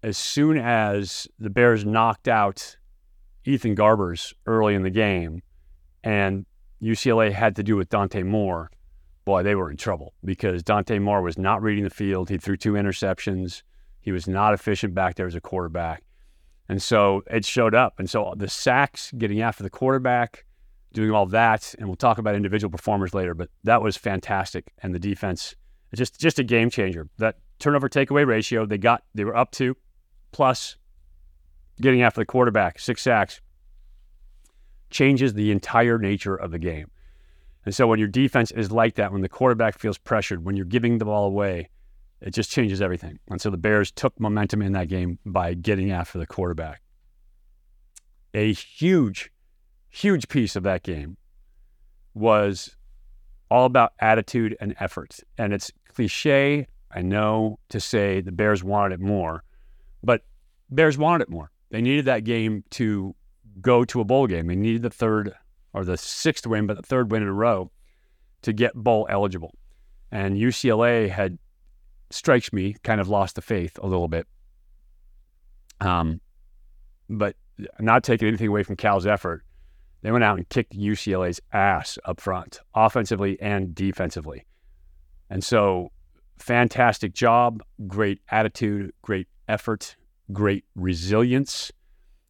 as 0.03 0.17
soon 0.17 0.57
as 0.57 1.27
the 1.39 1.49
Bears 1.49 1.85
knocked 1.85 2.27
out 2.27 2.77
Ethan 3.45 3.75
Garbers 3.75 4.33
early 4.45 4.75
in 4.75 4.83
the 4.83 4.89
game 4.89 5.41
and 6.03 6.45
UCLA 6.81 7.31
had 7.31 7.55
to 7.55 7.63
do 7.63 7.75
with 7.75 7.89
Dante 7.89 8.23
Moore, 8.23 8.69
boy, 9.25 9.43
they 9.43 9.55
were 9.55 9.71
in 9.71 9.77
trouble 9.77 10.13
because 10.23 10.63
Dante 10.63 10.99
Moore 10.99 11.21
was 11.21 11.37
not 11.37 11.61
reading 11.61 11.83
the 11.83 11.89
field. 11.89 12.29
He 12.29 12.37
threw 12.37 12.55
two 12.57 12.73
interceptions. 12.73 13.63
He 13.99 14.11
was 14.11 14.27
not 14.27 14.53
efficient 14.53 14.93
back 14.93 15.15
there 15.15 15.27
as 15.27 15.35
a 15.35 15.41
quarterback. 15.41 16.03
And 16.69 16.81
so 16.81 17.23
it 17.27 17.45
showed 17.45 17.73
up. 17.73 17.99
And 17.99 18.09
so 18.09 18.33
the 18.37 18.49
sacks, 18.49 19.11
getting 19.17 19.41
after 19.41 19.63
the 19.63 19.69
quarterback, 19.69 20.45
doing 20.93 21.11
all 21.11 21.25
that, 21.27 21.73
and 21.77 21.87
we'll 21.87 21.95
talk 21.95 22.17
about 22.17 22.35
individual 22.35 22.71
performers 22.71 23.13
later, 23.13 23.33
but 23.33 23.49
that 23.63 23.81
was 23.81 23.97
fantastic. 23.97 24.71
And 24.83 24.93
the 24.93 24.99
defense, 24.99 25.55
just 25.95 26.19
just 26.19 26.39
a 26.39 26.43
game 26.43 26.69
changer. 26.69 27.07
That 27.17 27.37
turnover 27.59 27.89
takeaway 27.89 28.25
ratio, 28.25 28.65
they 28.65 28.77
got 28.77 29.03
they 29.15 29.23
were 29.23 29.35
up 29.35 29.51
to 29.51 29.75
plus 30.31 30.77
getting 31.81 32.01
after 32.01 32.21
the 32.21 32.25
quarterback, 32.25 32.79
six 32.79 33.01
sacks, 33.01 33.41
changes 34.89 35.33
the 35.33 35.51
entire 35.51 35.97
nature 35.97 36.35
of 36.35 36.51
the 36.51 36.59
game. 36.59 36.89
And 37.65 37.75
so 37.75 37.87
when 37.87 37.99
your 37.99 38.07
defense 38.07 38.51
is 38.51 38.71
like 38.71 38.95
that, 38.95 39.11
when 39.11 39.21
the 39.21 39.29
quarterback 39.29 39.77
feels 39.77 39.97
pressured, 39.97 40.45
when 40.45 40.55
you're 40.55 40.65
giving 40.65 40.97
the 40.97 41.05
ball 41.05 41.25
away, 41.25 41.69
it 42.21 42.33
just 42.33 42.49
changes 42.49 42.81
everything. 42.81 43.19
And 43.29 43.41
so 43.41 43.49
the 43.49 43.57
Bears 43.57 43.91
took 43.91 44.17
momentum 44.19 44.61
in 44.61 44.71
that 44.71 44.87
game 44.87 45.19
by 45.25 45.53
getting 45.53 45.91
after 45.91 46.17
the 46.17 46.25
quarterback. 46.25 46.81
A 48.33 48.53
huge, 48.53 49.31
huge 49.89 50.27
piece 50.29 50.55
of 50.55 50.63
that 50.63 50.83
game 50.83 51.17
was 52.13 52.75
all 53.51 53.65
about 53.65 53.93
attitude 53.99 54.55
and 54.59 54.75
effort. 54.79 55.19
And 55.37 55.53
it's 55.53 55.71
cliche, 55.93 56.67
I 56.91 57.01
know, 57.01 57.59
to 57.69 57.79
say 57.79 58.21
the 58.21 58.31
Bears 58.31 58.63
wanted 58.63 58.95
it 58.95 58.99
more, 59.01 59.43
but 60.03 60.21
Bears 60.69 60.97
wanted 60.97 61.23
it 61.23 61.29
more. 61.29 61.51
They 61.69 61.81
needed 61.81 62.05
that 62.05 62.23
game 62.23 62.63
to 62.71 63.15
go 63.61 63.83
to 63.85 64.01
a 64.01 64.03
bowl 64.05 64.27
game. 64.27 64.47
They 64.47 64.55
needed 64.55 64.81
the 64.81 64.89
third 64.89 65.33
or 65.73 65.83
the 65.83 65.97
sixth 65.97 66.47
win, 66.47 66.67
but 66.67 66.77
the 66.77 66.83
third 66.83 67.11
win 67.11 67.23
in 67.23 67.27
a 67.27 67.33
row 67.33 67.71
to 68.43 68.53
get 68.53 68.73
bowl 68.73 69.07
eligible. 69.09 69.53
And 70.11 70.37
UCLA 70.37 71.09
had, 71.09 71.37
strikes 72.09 72.53
me, 72.53 72.75
kind 72.83 73.01
of 73.01 73.09
lost 73.09 73.35
the 73.35 73.41
faith 73.41 73.77
a 73.81 73.87
little 73.87 74.07
bit. 74.07 74.27
Um, 75.81 76.21
but 77.09 77.35
not 77.79 78.03
taking 78.03 78.27
anything 78.27 78.47
away 78.47 78.63
from 78.63 78.75
Cal's 78.75 79.05
effort, 79.05 79.43
they 80.01 80.11
went 80.11 80.23
out 80.23 80.37
and 80.37 80.47
kicked 80.49 80.73
UCLA's 80.73 81.41
ass 81.51 81.97
up 82.05 82.21
front, 82.21 82.61
offensively 82.73 83.39
and 83.41 83.73
defensively. 83.73 84.45
And 85.29 85.43
so, 85.43 85.91
fantastic 86.37 87.13
job, 87.13 87.61
great 87.87 88.21
attitude, 88.29 88.93
great 89.01 89.27
effort, 89.47 89.95
great 90.31 90.65
resilience. 90.75 91.71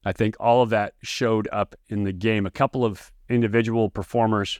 I 0.05 0.13
think 0.13 0.35
all 0.39 0.61
of 0.61 0.69
that 0.69 0.93
showed 1.01 1.47
up 1.51 1.75
in 1.89 2.03
the 2.03 2.13
game. 2.13 2.45
A 2.45 2.51
couple 2.51 2.85
of 2.85 3.11
individual 3.29 3.89
performers. 3.89 4.59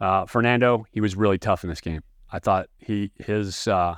Uh, 0.00 0.26
Fernando, 0.26 0.86
he 0.92 1.00
was 1.00 1.16
really 1.16 1.38
tough 1.38 1.64
in 1.64 1.70
this 1.70 1.80
game. 1.80 2.02
I 2.30 2.38
thought 2.38 2.68
he 2.78 3.12
his 3.18 3.68
uh, 3.68 3.96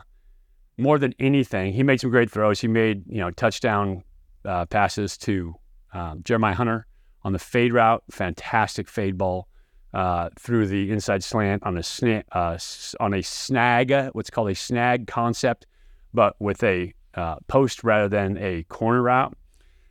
more 0.78 0.98
than 0.98 1.14
anything, 1.18 1.72
he 1.72 1.82
made 1.82 2.00
some 2.00 2.10
great 2.10 2.30
throws. 2.30 2.60
He 2.60 2.68
made 2.68 3.04
you 3.08 3.18
know 3.18 3.30
touchdown 3.30 4.02
uh, 4.44 4.66
passes 4.66 5.16
to 5.18 5.54
uh, 5.92 6.16
Jeremiah 6.22 6.54
Hunter 6.54 6.86
on 7.22 7.32
the 7.32 7.38
fade 7.38 7.72
route, 7.72 8.02
fantastic 8.10 8.88
fade 8.88 9.18
ball 9.18 9.48
uh, 9.94 10.28
through 10.38 10.66
the 10.66 10.90
inside 10.90 11.24
slant 11.24 11.62
on 11.64 11.76
a 11.76 11.80
sna- 11.80 12.24
uh, 12.32 12.58
on 13.02 13.14
a 13.14 13.22
snag, 13.22 14.10
what's 14.12 14.30
called 14.30 14.50
a 14.50 14.54
snag 14.54 15.06
concept, 15.06 15.66
but 16.12 16.36
with 16.38 16.62
a 16.62 16.92
uh, 17.16 17.36
post 17.48 17.82
rather 17.82 18.08
than 18.08 18.36
a 18.38 18.62
corner 18.64 19.02
route. 19.02 19.36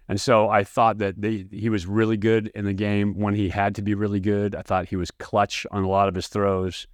And 0.07 0.21
so 0.21 0.49
I 0.49 0.63
thought 0.63 0.99
that 0.99 1.15
he 1.51 1.69
was 1.69 1.87
really 1.87 2.17
good 2.17 2.51
in 2.53 2.65
the 2.65 2.73
game 2.73 3.17
when 3.17 3.33
he 3.33 3.49
had 3.49 3.73
to 3.75 3.81
be 3.81 3.95
really 3.95 4.19
good. 4.19 4.53
I 4.53 4.61
thought 4.61 4.87
he 4.87 4.95
was 4.95 5.09
clutch 5.09 5.65
on 5.71 5.83
a 5.83 5.89
lot 5.89 6.07
of 6.07 6.13
his 6.13 6.27
throws. 6.27 6.85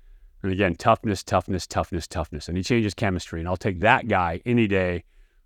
And 0.41 0.51
again, 0.51 0.75
toughness, 0.75 1.21
toughness, 1.21 1.67
toughness, 1.67 2.07
toughness. 2.07 2.47
And 2.47 2.55
he 2.55 2.63
changes 2.63 2.93
chemistry. 2.93 3.41
And 3.41 3.49
I'll 3.49 3.57
take 3.57 3.81
that 3.81 4.07
guy 4.07 4.41
any 4.45 4.67
day 4.67 5.03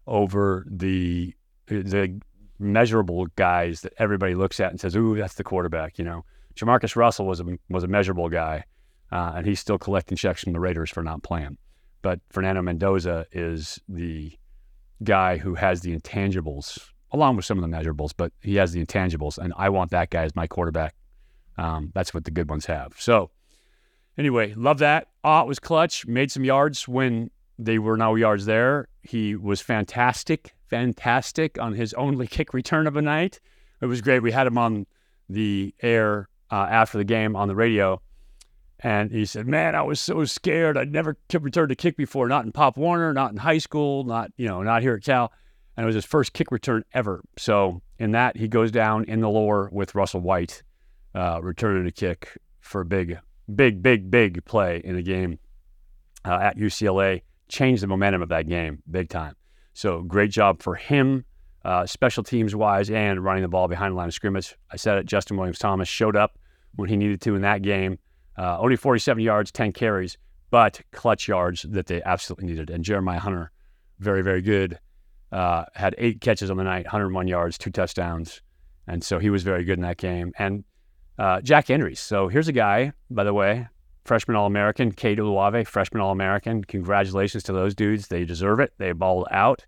over 0.08 0.66
the 0.70 1.34
the 1.68 2.20
measurable 2.60 3.26
guys 3.36 3.82
that 3.82 3.94
everybody 3.98 4.36
looks 4.36 4.60
at 4.60 4.70
and 4.70 4.80
says, 4.80 4.96
"Ooh, 4.96 5.16
that's 5.16 5.34
the 5.34 5.44
quarterback." 5.44 5.98
You 5.98 6.06
know, 6.06 6.26
Jamarcus 6.56 6.96
Russell 6.96 7.26
was 7.26 7.40
a 7.40 7.46
was 7.70 7.84
a 7.84 7.88
measurable 7.88 8.30
guy, 8.30 8.66
uh, 9.12 9.34
and 9.36 9.48
he's 9.48 9.60
still 9.60 9.80
collecting 9.80 10.16
checks 10.16 10.44
from 10.44 10.54
the 10.54 10.60
Raiders 10.60 10.92
for 10.92 11.02
not 11.02 11.24
playing. 11.24 11.58
But 12.02 12.20
Fernando 12.30 12.62
Mendoza 12.62 13.26
is 13.32 13.80
the 13.90 14.38
guy 15.04 15.38
who 15.38 15.56
has 15.56 15.82
the 15.82 15.98
intangibles 15.98 16.80
along 17.12 17.38
with 17.38 17.46
some 17.46 17.62
of 17.62 17.70
the 17.70 17.76
measurables, 17.76 18.12
but 18.16 18.32
he 18.42 18.56
has 18.56 18.74
the 18.74 18.86
intangibles, 18.86 19.38
and 19.38 19.54
I 19.56 19.70
want 19.70 19.92
that 19.92 20.10
guy 20.10 20.24
as 20.24 20.36
my 20.36 20.48
quarterback. 20.48 20.96
Um, 21.58 21.92
that's 21.94 22.14
what 22.14 22.26
the 22.26 22.32
good 22.32 22.50
ones 22.50 22.66
have. 22.66 22.94
So, 23.00 23.32
anyway, 24.18 24.54
love 24.56 24.80
that. 24.80 25.08
Ott 25.24 25.48
was 25.48 25.58
clutch, 25.58 26.06
made 26.06 26.30
some 26.30 26.44
yards 26.44 26.88
when 26.88 27.32
they 27.58 27.80
were 27.80 27.96
no 27.96 28.16
yards 28.16 28.46
there. 28.46 28.90
He 29.02 29.36
was 29.36 29.62
fantastic, 29.62 30.54
fantastic 30.68 31.58
on 31.58 31.74
his 31.74 31.94
only 31.94 32.28
kick 32.36 32.54
return 32.54 32.86
of 32.86 32.98
a 32.98 33.02
night. 33.02 33.40
It 33.82 33.86
was 33.86 34.02
great. 34.02 34.22
We 34.22 34.32
had 34.32 34.48
him 34.48 34.58
on 34.58 34.86
the 35.30 35.74
air 35.82 36.28
uh, 36.52 36.68
after 36.70 36.98
the 36.98 37.04
game 37.06 37.36
on 37.36 37.48
the 37.48 37.56
radio, 37.56 38.02
and 38.80 39.12
he 39.12 39.26
said, 39.26 39.48
"Man, 39.48 39.76
I 39.76 39.82
was 39.82 40.00
so 40.00 40.26
scared. 40.26 40.78
I'd 40.78 40.92
never 40.92 41.18
returned 41.34 41.72
a 41.72 41.76
kick 41.76 41.98
before. 41.98 42.28
Not 42.28 42.46
in 42.46 42.52
Pop 42.52 42.78
Warner, 42.78 43.14
not 43.14 43.32
in 43.32 43.38
high 43.38 43.58
school, 43.58 44.04
not 44.04 44.32
you 44.38 44.48
know, 44.48 44.62
not 44.64 44.82
here 44.82 44.96
at 44.96 45.04
Cal." 45.04 45.32
And 45.78 45.84
it 45.84 45.88
was 45.88 45.96
his 45.96 46.06
first 46.06 46.34
kick 46.34 46.52
return 46.52 46.84
ever. 46.94 47.22
So 47.38 47.82
in 48.00 48.12
that, 48.12 48.38
he 48.38 48.48
goes 48.48 48.72
down 48.72 49.06
in 49.06 49.20
the 49.20 49.30
lore 49.30 49.70
with 49.72 49.94
Russell 49.96 50.22
White, 50.22 50.64
uh, 51.14 51.42
returning 51.42 51.86
a 51.86 51.92
kick 51.92 52.38
for 52.62 52.82
a 52.82 52.86
big, 52.86 53.20
big, 53.54 53.82
big, 53.82 54.10
big 54.10 54.46
play 54.46 54.82
in 54.84 54.96
the 54.96 55.04
game 55.04 55.40
uh, 56.24 56.40
at 56.42 56.58
UCLA. 56.58 57.22
Changed 57.48 57.84
the 57.84 57.88
momentum 57.88 58.22
of 58.22 58.30
that 58.30 58.48
game 58.48 58.82
big 58.90 59.10
time. 59.10 59.36
So 59.74 60.02
great 60.02 60.32
job 60.32 60.62
for 60.62 60.76
him, 60.76 61.26
uh, 61.64 61.86
special 61.86 62.24
teams 62.24 62.56
wise, 62.56 62.90
and 62.90 63.24
running 63.24 63.44
the 63.44 63.50
ball 63.50 63.68
behind 63.68 63.92
the 63.92 63.98
line 63.98 64.08
of 64.08 64.14
scrimmage. 64.14 64.56
I 64.72 64.78
said 64.78 64.98
it. 64.98 65.06
Justin 65.06 65.38
Williams 65.38 65.60
Thomas 65.60 65.88
showed 65.88 66.16
up 66.16 66.40
when 66.76 66.90
he 66.90 66.96
needed 66.96 67.22
to 67.22 67.36
in 67.36 67.42
that 67.42 67.62
game. 67.62 68.00
Uh, 68.38 68.58
only 68.60 68.76
47 68.76 69.24
yards, 69.24 69.52
10 69.52 69.72
carries, 69.72 70.18
but 70.50 70.82
clutch 70.92 71.28
yards 71.28 71.64
that 71.64 71.88
they 71.88 72.02
absolutely 72.04 72.48
needed. 72.48 72.70
And 72.70 72.84
Jeremiah 72.84 73.20
Hunter, 73.20 73.52
very, 74.00 74.22
very 74.22 74.42
good. 74.42 74.80
Uh, 75.32 75.66
had 75.74 75.96
eight 75.98 76.22
catches 76.22 76.50
on 76.50 76.58
the 76.58 76.64
night, 76.64 76.86
101 76.86 77.28
yards, 77.28 77.58
two 77.58 77.72
touchdowns. 77.72 78.42
And 78.88 79.04
so 79.04 79.20
he 79.20 79.30
was 79.30 79.44
very 79.44 79.64
good 79.64 79.78
in 79.78 79.82
that 79.82 79.98
game. 79.98 80.32
And 80.38 80.64
uh, 81.18 81.42
Jack 81.42 81.68
Endries. 81.68 81.98
So 81.98 82.28
here's 82.28 82.48
a 82.48 82.54
guy, 82.54 82.94
by 83.10 83.24
the 83.24 83.34
way, 83.34 83.68
freshman 84.04 84.38
All 84.38 84.46
American, 84.46 84.92
Cade 84.92 85.18
Uluave, 85.18 85.66
freshman 85.68 86.02
All 86.02 86.12
American. 86.12 86.64
Congratulations 86.64 87.44
to 87.44 87.54
those 87.54 87.74
dudes. 87.74 88.08
They 88.08 88.26
deserve 88.26 88.60
it. 88.60 88.74
They 88.78 88.92
balled 88.92 89.28
out. 89.32 89.66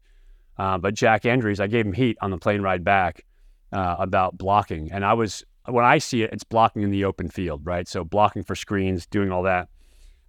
Uh, 0.57 0.77
but 0.77 0.93
Jack 0.93 1.23
Endries, 1.23 1.59
I 1.59 1.67
gave 1.67 1.85
him 1.85 1.93
heat 1.93 2.17
on 2.21 2.31
the 2.31 2.37
plane 2.37 2.61
ride 2.61 2.83
back 2.83 3.25
uh, 3.71 3.95
about 3.99 4.37
blocking. 4.37 4.91
And 4.91 5.05
I 5.05 5.13
was, 5.13 5.45
when 5.67 5.85
I 5.85 5.97
see 5.97 6.23
it, 6.23 6.31
it's 6.33 6.43
blocking 6.43 6.81
in 6.81 6.91
the 6.91 7.05
open 7.05 7.29
field, 7.29 7.65
right? 7.65 7.87
So 7.87 8.03
blocking 8.03 8.43
for 8.43 8.55
screens, 8.55 9.05
doing 9.05 9.31
all 9.31 9.43
that. 9.43 9.69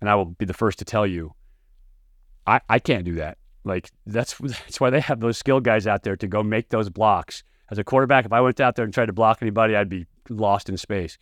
And 0.01 0.09
I 0.09 0.15
will 0.15 0.27
be 0.27 0.45
the 0.45 0.55
first 0.55 0.79
to 0.81 0.85
tell 0.85 1.07
you, 1.07 1.35
I, 2.47 2.61
I 2.69 2.79
can't 2.79 3.05
do 3.05 3.15
that. 3.17 3.39
Like 3.65 3.91
that's 4.07 4.35
that's 4.39 4.81
why 4.81 4.91
they 4.91 5.01
have 5.01 5.21
those 5.21 5.39
skill 5.39 5.61
guys 5.61 5.87
out 5.87 6.03
there 6.03 6.17
to 6.17 6.27
go 6.27 6.43
make 6.43 6.71
those 6.71 6.91
blocks. 6.91 7.43
As 7.71 7.79
a 7.79 7.85
quarterback, 7.85 8.25
if 8.25 8.33
I 8.33 8.41
went 8.41 8.61
out 8.61 8.77
there 8.77 8.85
and 8.85 8.95
tried 8.95 9.07
to 9.07 9.13
block 9.13 9.39
anybody, 9.43 9.77
I'd 9.77 9.91
be 9.91 10.07
lost 10.31 10.69
in 10.69 10.79
space. 10.79 11.19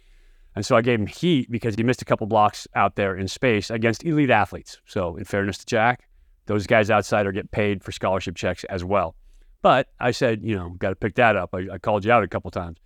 And 0.54 0.64
so 0.64 0.76
I 0.76 0.80
gave 0.80 1.00
him 1.00 1.06
heat 1.06 1.50
because 1.50 1.75
he 1.75 1.82
missed 1.82 2.02
a 2.02 2.04
couple 2.04 2.26
blocks 2.26 2.68
out 2.75 2.94
there 2.94 3.16
in 3.16 3.28
space 3.28 3.68
against 3.68 4.04
elite 4.04 4.30
athletes. 4.30 4.80
So 4.87 5.16
in 5.16 5.25
fairness 5.25 5.58
to 5.58 5.66
Jack, 5.66 6.08
those 6.46 6.66
guys 6.66 6.88
outside 6.88 7.26
are 7.26 7.32
getting 7.32 7.49
paid 7.49 7.82
for 7.82 7.92
scholarship 7.92 8.37
checks 8.37 8.64
as 8.64 8.85
well. 8.85 9.16
But 9.61 9.88
I 9.99 10.12
said, 10.12 10.42
you 10.42 10.54
know, 10.54 10.70
got 10.70 10.90
to 10.90 10.96
pick 10.96 11.16
that 11.16 11.37
up. 11.37 11.50
I, 11.52 11.66
I 11.73 11.78
called 11.78 12.04
you 12.04 12.12
out 12.12 12.23
a 12.23 12.28
couple 12.28 12.50
times. 12.52 12.78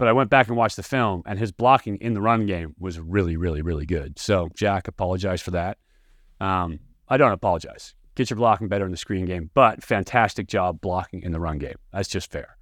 But 0.00 0.08
I 0.08 0.12
went 0.12 0.30
back 0.30 0.48
and 0.48 0.56
watched 0.56 0.76
the 0.76 0.82
film, 0.82 1.22
and 1.26 1.38
his 1.38 1.52
blocking 1.52 1.96
in 1.98 2.14
the 2.14 2.20
run 2.20 2.46
game 2.46 2.74
was 2.78 2.98
really, 2.98 3.36
really, 3.36 3.62
really 3.62 3.86
good. 3.86 4.18
So 4.18 4.48
Jack, 4.54 4.88
apologize 4.88 5.42
for 5.42 5.52
that. 5.52 5.78
Um, 6.40 6.80
I 7.08 7.16
don't 7.16 7.32
apologize 7.32 7.94
get 8.20 8.30
your 8.30 8.36
blocking 8.36 8.68
better 8.68 8.84
in 8.84 8.90
the 8.90 8.96
screen 8.96 9.24
game, 9.24 9.50
but 9.54 9.82
fantastic 9.82 10.46
job 10.46 10.80
blocking 10.80 11.22
in 11.22 11.32
the 11.32 11.40
run 11.40 11.58
game. 11.58 11.76
That's 11.92 12.08
just 12.08 12.30
fair. 12.30 12.56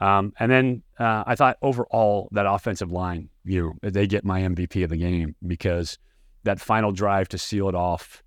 Um, 0.00 0.32
and 0.38 0.50
then 0.50 0.82
uh, 0.98 1.24
I 1.26 1.34
thought 1.34 1.58
overall 1.62 2.28
that 2.32 2.46
offensive 2.46 2.92
line, 2.92 3.28
you 3.44 3.76
know, 3.82 3.90
they 3.90 4.06
get 4.06 4.24
my 4.24 4.40
MVP 4.40 4.84
of 4.84 4.90
the 4.90 4.96
game 4.96 5.34
because 5.46 5.98
that 6.44 6.60
final 6.60 6.92
drive 6.92 7.28
to 7.30 7.38
seal 7.38 7.68
it 7.68 7.74
off 7.74 8.22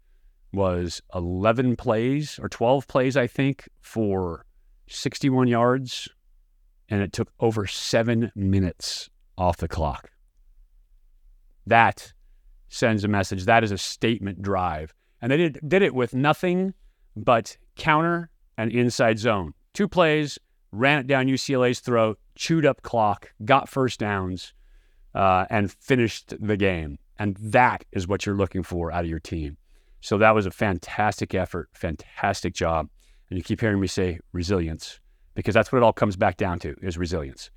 was 0.51 1.01
11 1.13 1.75
plays 1.75 2.39
or 2.41 2.50
12 2.50 2.88
plays, 2.88 3.15
I 3.15 3.27
think, 3.27 3.70
for 3.82 4.46
61 4.88 5.48
yards, 5.48 6.10
and 6.89 7.01
it 7.01 7.13
took 7.13 7.31
over 7.39 7.65
seven 7.65 8.31
minutes 8.36 9.10
off 9.38 9.58
the 9.58 9.67
clock. 9.67 10.12
That 11.65 12.13
sends 12.67 13.03
a 13.03 13.08
message. 13.08 13.46
That 13.46 13.63
is 13.63 13.72
a 13.72 13.77
statement 13.77 14.41
drive 14.41 14.93
and 15.22 15.31
they 15.31 15.38
did, 15.38 15.60
did 15.67 15.81
it 15.81 15.93
with 15.93 16.13
nothing 16.13 16.74
but 17.15 17.58
counter 17.75 18.29
and 18.58 18.72
inside 18.72 19.19
zone. 19.19 19.53
Two 19.74 19.88
plays, 19.88 20.39
ran 20.72 21.00
it 21.00 21.08
down 21.08 21.27
UCLA's 21.27 21.79
throat, 21.79 22.19
chewed 22.36 22.65
up 22.65 22.81
clock, 22.81 23.31
got 23.43 23.69
first 23.69 24.00
downs, 24.00 24.53
uh, 25.15 25.46
and 25.50 25.72
finished 25.72 26.34
the 26.39 26.58
game. 26.58 26.98
And 27.17 27.36
that 27.38 27.84
is 27.91 28.08
what 28.08 28.25
you're 28.25 28.38
looking 28.38 28.63
for 28.63 28.91
out 28.91 29.03
of 29.03 29.10
your 29.10 29.19
team. 29.19 29.58
So 30.01 30.17
that 30.19 30.34
was 30.34 30.46
a 30.46 30.51
fantastic 30.51 31.36
effort, 31.36 31.69
fantastic 31.74 32.53
job. 32.53 32.88
And 33.29 33.38
you 33.38 33.43
keep 33.43 33.60
hearing 33.60 33.79
me 33.79 33.88
say 33.88 34.19
resilience 34.31 35.00
because 35.39 35.53
that's 35.53 35.72
what 35.72 35.77
it 35.77 35.84
all 35.84 35.93
comes 35.93 36.17
back 36.17 36.36
down 36.36 36.60
to 36.60 36.75
is 36.81 36.98
resilience. 36.98 37.50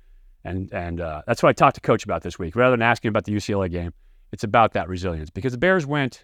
And 0.45 0.71
and 0.71 1.01
uh, 1.01 1.21
that's 1.27 1.43
what 1.43 1.49
I 1.49 1.53
talked 1.53 1.75
to 1.75 1.81
coach 1.81 2.05
about 2.05 2.21
this 2.23 2.39
week. 2.39 2.55
Rather 2.55 2.71
than 2.71 2.81
asking 2.81 3.09
about 3.09 3.25
the 3.25 3.33
UCLA 3.33 3.69
game, 3.69 3.93
it's 4.31 4.45
about 4.45 4.71
that 4.73 4.87
resilience 4.87 5.29
because 5.29 5.51
the 5.51 5.57
Bears 5.57 5.85
went 5.85 6.23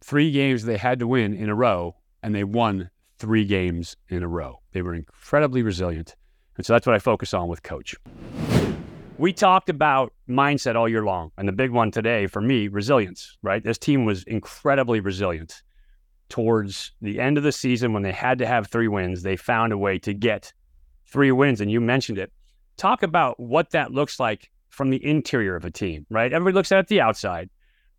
three 0.00 0.30
games 0.30 0.64
they 0.64 0.78
had 0.78 0.98
to 1.00 1.06
win 1.06 1.34
in 1.34 1.50
a 1.50 1.54
row, 1.54 1.94
and 2.22 2.34
they 2.34 2.44
won 2.44 2.88
three 3.18 3.44
games 3.44 3.96
in 4.08 4.22
a 4.22 4.28
row. 4.28 4.60
They 4.72 4.80
were 4.80 4.94
incredibly 4.94 5.62
resilient. 5.62 6.16
And 6.56 6.64
so 6.64 6.72
that's 6.72 6.86
what 6.86 6.96
I 6.96 6.98
focus 6.98 7.34
on 7.34 7.48
with 7.48 7.62
coach. 7.62 7.94
We 9.18 9.32
talked 9.32 9.68
about 9.68 10.14
mindset 10.28 10.74
all 10.74 10.88
year 10.88 11.04
long. 11.04 11.32
And 11.36 11.46
the 11.46 11.52
big 11.52 11.70
one 11.70 11.90
today 11.90 12.26
for 12.26 12.40
me, 12.40 12.68
resilience, 12.68 13.36
right? 13.42 13.62
This 13.62 13.76
team 13.76 14.04
was 14.04 14.22
incredibly 14.24 15.00
resilient. 15.00 15.62
Towards 16.28 16.92
the 17.00 17.20
end 17.20 17.38
of 17.38 17.44
the 17.44 17.52
season, 17.52 17.92
when 17.92 18.02
they 18.02 18.12
had 18.12 18.38
to 18.38 18.46
have 18.46 18.66
three 18.66 18.88
wins, 18.88 19.22
they 19.22 19.36
found 19.36 19.72
a 19.72 19.78
way 19.78 19.98
to 20.00 20.12
get 20.12 20.52
three 21.06 21.32
wins. 21.32 21.60
And 21.60 21.70
you 21.70 21.80
mentioned 21.80 22.18
it. 22.18 22.32
Talk 22.76 23.02
about 23.02 23.40
what 23.40 23.70
that 23.70 23.92
looks 23.92 24.20
like 24.20 24.50
from 24.68 24.90
the 24.90 25.04
interior 25.04 25.56
of 25.56 25.64
a 25.64 25.70
team, 25.70 26.06
right? 26.10 26.32
Everybody 26.32 26.54
looks 26.54 26.70
at 26.70 26.88
the 26.88 27.00
outside. 27.00 27.50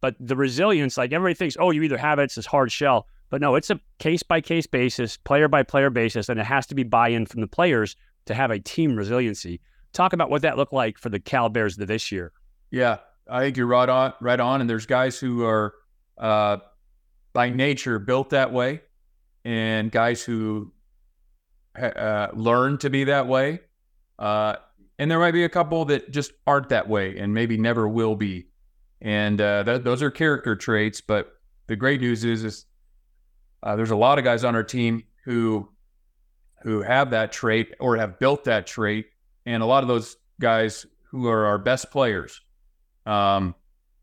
But 0.01 0.15
the 0.19 0.35
resilience, 0.35 0.97
like 0.97 1.11
everybody 1.11 1.33
thinks, 1.33 1.57
oh, 1.59 1.71
you 1.71 1.81
either 1.83 1.97
have 1.97 2.19
it, 2.19 2.23
it's 2.23 2.35
this 2.35 2.45
hard 2.45 2.71
shell. 2.71 3.07
But 3.29 3.41
no, 3.41 3.55
it's 3.55 3.69
a 3.69 3.79
case 3.99 4.23
by 4.23 4.41
case 4.41 4.65
basis, 4.65 5.17
player 5.17 5.47
by 5.47 5.63
player 5.63 5.89
basis, 5.89 6.29
and 6.29 6.39
it 6.39 6.45
has 6.45 6.65
to 6.67 6.75
be 6.75 6.83
buy 6.83 7.09
in 7.09 7.25
from 7.25 7.41
the 7.41 7.47
players 7.47 7.95
to 8.25 8.33
have 8.33 8.51
a 8.51 8.59
team 8.59 8.95
resiliency. 8.95 9.59
Talk 9.91 10.13
about 10.13 10.29
what 10.29 10.41
that 10.43 10.57
looked 10.57 10.73
like 10.73 10.97
for 10.97 11.09
the 11.09 11.19
Cal 11.19 11.49
Bears 11.49 11.75
this 11.75 12.11
year. 12.11 12.31
Yeah, 12.71 12.97
I 13.27 13.41
think 13.41 13.57
you're 13.57 13.67
right 13.67 13.89
on. 13.89 14.13
Right 14.21 14.39
on. 14.39 14.61
And 14.61 14.69
there's 14.69 14.85
guys 14.85 15.19
who 15.19 15.43
are 15.43 15.73
uh, 16.17 16.57
by 17.33 17.49
nature 17.49 17.99
built 17.99 18.31
that 18.31 18.51
way, 18.51 18.81
and 19.45 19.91
guys 19.91 20.23
who 20.23 20.71
uh, 21.79 22.27
learn 22.33 22.77
to 22.79 22.89
be 22.89 23.05
that 23.05 23.27
way. 23.27 23.59
Uh, 24.17 24.55
and 24.97 25.09
there 25.09 25.19
might 25.19 25.31
be 25.31 25.45
a 25.45 25.49
couple 25.49 25.85
that 25.85 26.11
just 26.11 26.33
aren't 26.45 26.69
that 26.69 26.89
way 26.89 27.17
and 27.17 27.33
maybe 27.33 27.57
never 27.57 27.87
will 27.87 28.15
be 28.15 28.49
and 29.01 29.39
uh, 29.39 29.63
th- 29.63 29.83
those 29.83 30.01
are 30.01 30.11
character 30.11 30.55
traits. 30.55 31.01
But 31.01 31.33
the 31.67 31.75
great 31.75 32.01
news 32.01 32.23
is, 32.23 32.43
is 32.43 32.65
uh, 33.63 33.75
there's 33.75 33.91
a 33.91 33.95
lot 33.95 34.17
of 34.17 34.23
guys 34.23 34.43
on 34.43 34.55
our 34.55 34.63
team 34.63 35.03
who 35.25 35.69
who 36.63 36.81
have 36.81 37.11
that 37.11 37.31
trait 37.31 37.73
or 37.79 37.95
have 37.95 38.19
built 38.19 38.43
that 38.43 38.67
trait, 38.67 39.07
and 39.45 39.63
a 39.63 39.65
lot 39.65 39.83
of 39.83 39.87
those 39.87 40.17
guys 40.41 40.85
who 41.03 41.27
are 41.27 41.45
our 41.45 41.57
best 41.57 41.89
players, 41.89 42.41
um, 43.05 43.55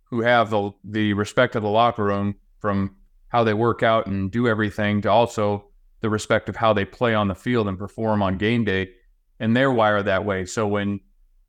who 0.04 0.21
have 0.21 0.50
the 0.50 0.71
the 0.85 1.12
respect 1.12 1.54
of 1.56 1.62
the 1.62 1.68
locker 1.68 2.04
room 2.04 2.35
from 2.61 2.97
how 3.28 3.45
they 3.45 3.54
work 3.54 3.83
out 3.83 4.06
and 4.06 4.30
do 4.30 4.49
everything 4.49 5.02
to 5.02 5.11
also 5.11 5.66
the 6.00 6.11
respect 6.11 6.49
of 6.49 6.56
how 6.56 6.73
they 6.73 6.85
play 6.85 7.14
on 7.14 7.28
the 7.28 7.35
field 7.35 7.68
and 7.68 7.78
perform 7.78 8.23
on 8.23 8.38
game 8.38 8.64
day, 8.64 8.90
and 9.40 9.56
they're 9.56 9.73
wired 9.73 10.04
that 10.06 10.25
way. 10.25 10.45
So 10.45 10.66
when 10.66 11.00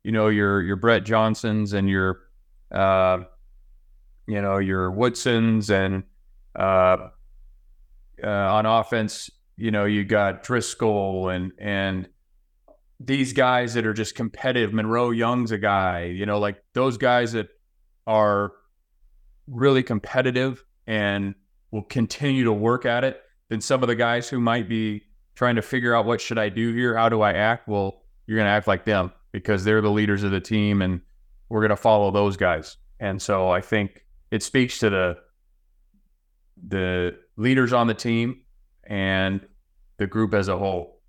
you 0.02 0.12
know 0.12 0.28
your 0.28 0.62
your 0.62 0.76
Brett 0.76 1.04
Johnsons 1.04 1.72
and 1.72 1.88
your 1.88 2.20
uh, 2.70 3.18
you 4.28 4.42
know, 4.42 4.58
your 4.58 4.90
Woodsons 4.90 5.70
and 5.70 6.04
uh, 6.54 7.08
uh, 8.22 8.28
on 8.28 8.66
offense, 8.66 9.30
you 9.56 9.70
know, 9.70 9.86
you 9.86 10.04
got 10.04 10.42
Driscoll 10.42 11.30
and 11.30 11.52
and 11.58 12.08
these 13.00 13.32
guys 13.32 13.74
that 13.74 13.86
are 13.86 13.94
just 13.94 14.14
competitive. 14.14 14.72
Monroe 14.72 15.10
Young's 15.10 15.50
a 15.50 15.58
guy, 15.58 16.04
you 16.04 16.26
know, 16.26 16.38
like 16.38 16.62
those 16.74 16.98
guys 16.98 17.32
that 17.32 17.48
are 18.06 18.52
really 19.46 19.82
competitive 19.82 20.64
and 20.86 21.34
will 21.70 21.82
continue 21.82 22.44
to 22.44 22.52
work 22.52 22.86
at 22.86 23.04
it 23.04 23.20
than 23.48 23.60
some 23.60 23.82
of 23.82 23.88
the 23.88 23.94
guys 23.94 24.28
who 24.28 24.40
might 24.40 24.68
be 24.68 25.02
trying 25.34 25.56
to 25.56 25.62
figure 25.62 25.94
out 25.94 26.06
what 26.06 26.20
should 26.20 26.38
I 26.38 26.48
do 26.48 26.74
here? 26.74 26.96
How 26.96 27.08
do 27.08 27.20
I 27.20 27.32
act? 27.32 27.68
Well, 27.68 28.02
you're 28.26 28.36
going 28.36 28.46
to 28.46 28.50
act 28.50 28.66
like 28.66 28.84
them 28.84 29.12
because 29.32 29.64
they're 29.64 29.80
the 29.80 29.90
leaders 29.90 30.22
of 30.22 30.30
the 30.30 30.40
team 30.40 30.82
and 30.82 31.00
we're 31.48 31.60
going 31.60 31.70
to 31.70 31.76
follow 31.76 32.10
those 32.10 32.36
guys. 32.36 32.76
And 33.00 33.20
so 33.20 33.48
I 33.50 33.60
think 33.60 34.04
it 34.30 34.42
speaks 34.42 34.78
to 34.80 34.90
the 34.90 35.16
the 36.66 37.16
leaders 37.36 37.72
on 37.72 37.86
the 37.86 37.94
team 37.94 38.42
and 38.84 39.40
the 39.98 40.06
group 40.06 40.34
as 40.34 40.48
a 40.48 40.58
whole. 40.58 41.00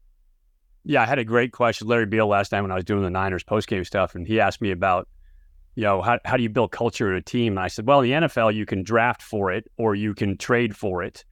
Yeah, 0.83 1.01
I 1.01 1.05
had 1.05 1.19
a 1.19 1.23
great 1.23 1.51
question. 1.51 1.87
Larry 1.87 2.05
Beil, 2.05 2.27
last 2.27 2.49
time 2.49 2.63
when 2.63 2.71
I 2.71 2.75
was 2.75 2.85
doing 2.85 3.03
the 3.03 3.09
Niners 3.09 3.43
postgame 3.43 3.85
stuff, 3.85 4.15
and 4.15 4.27
he 4.27 4.39
asked 4.39 4.61
me 4.61 4.71
about, 4.71 5.07
you 5.79 5.85
know, 5.85 6.01
how, 6.01 6.19
how 6.25 6.35
do 6.35 6.43
you 6.43 6.49
build 6.49 6.73
culture 6.73 7.09
in 7.09 7.15
a 7.15 7.21
team? 7.21 7.53
And 7.53 7.59
I 7.61 7.69
said, 7.69 7.87
well, 7.87 8.01
the 8.01 8.11
NFL, 8.11 8.53
you 8.53 8.65
can 8.65 8.83
draft 8.83 9.21
for 9.21 9.49
it 9.49 9.71
or 9.77 9.95
you 9.95 10.13
can 10.13 10.35
trade 10.35 10.75
for 10.75 11.01
it, 11.03 11.23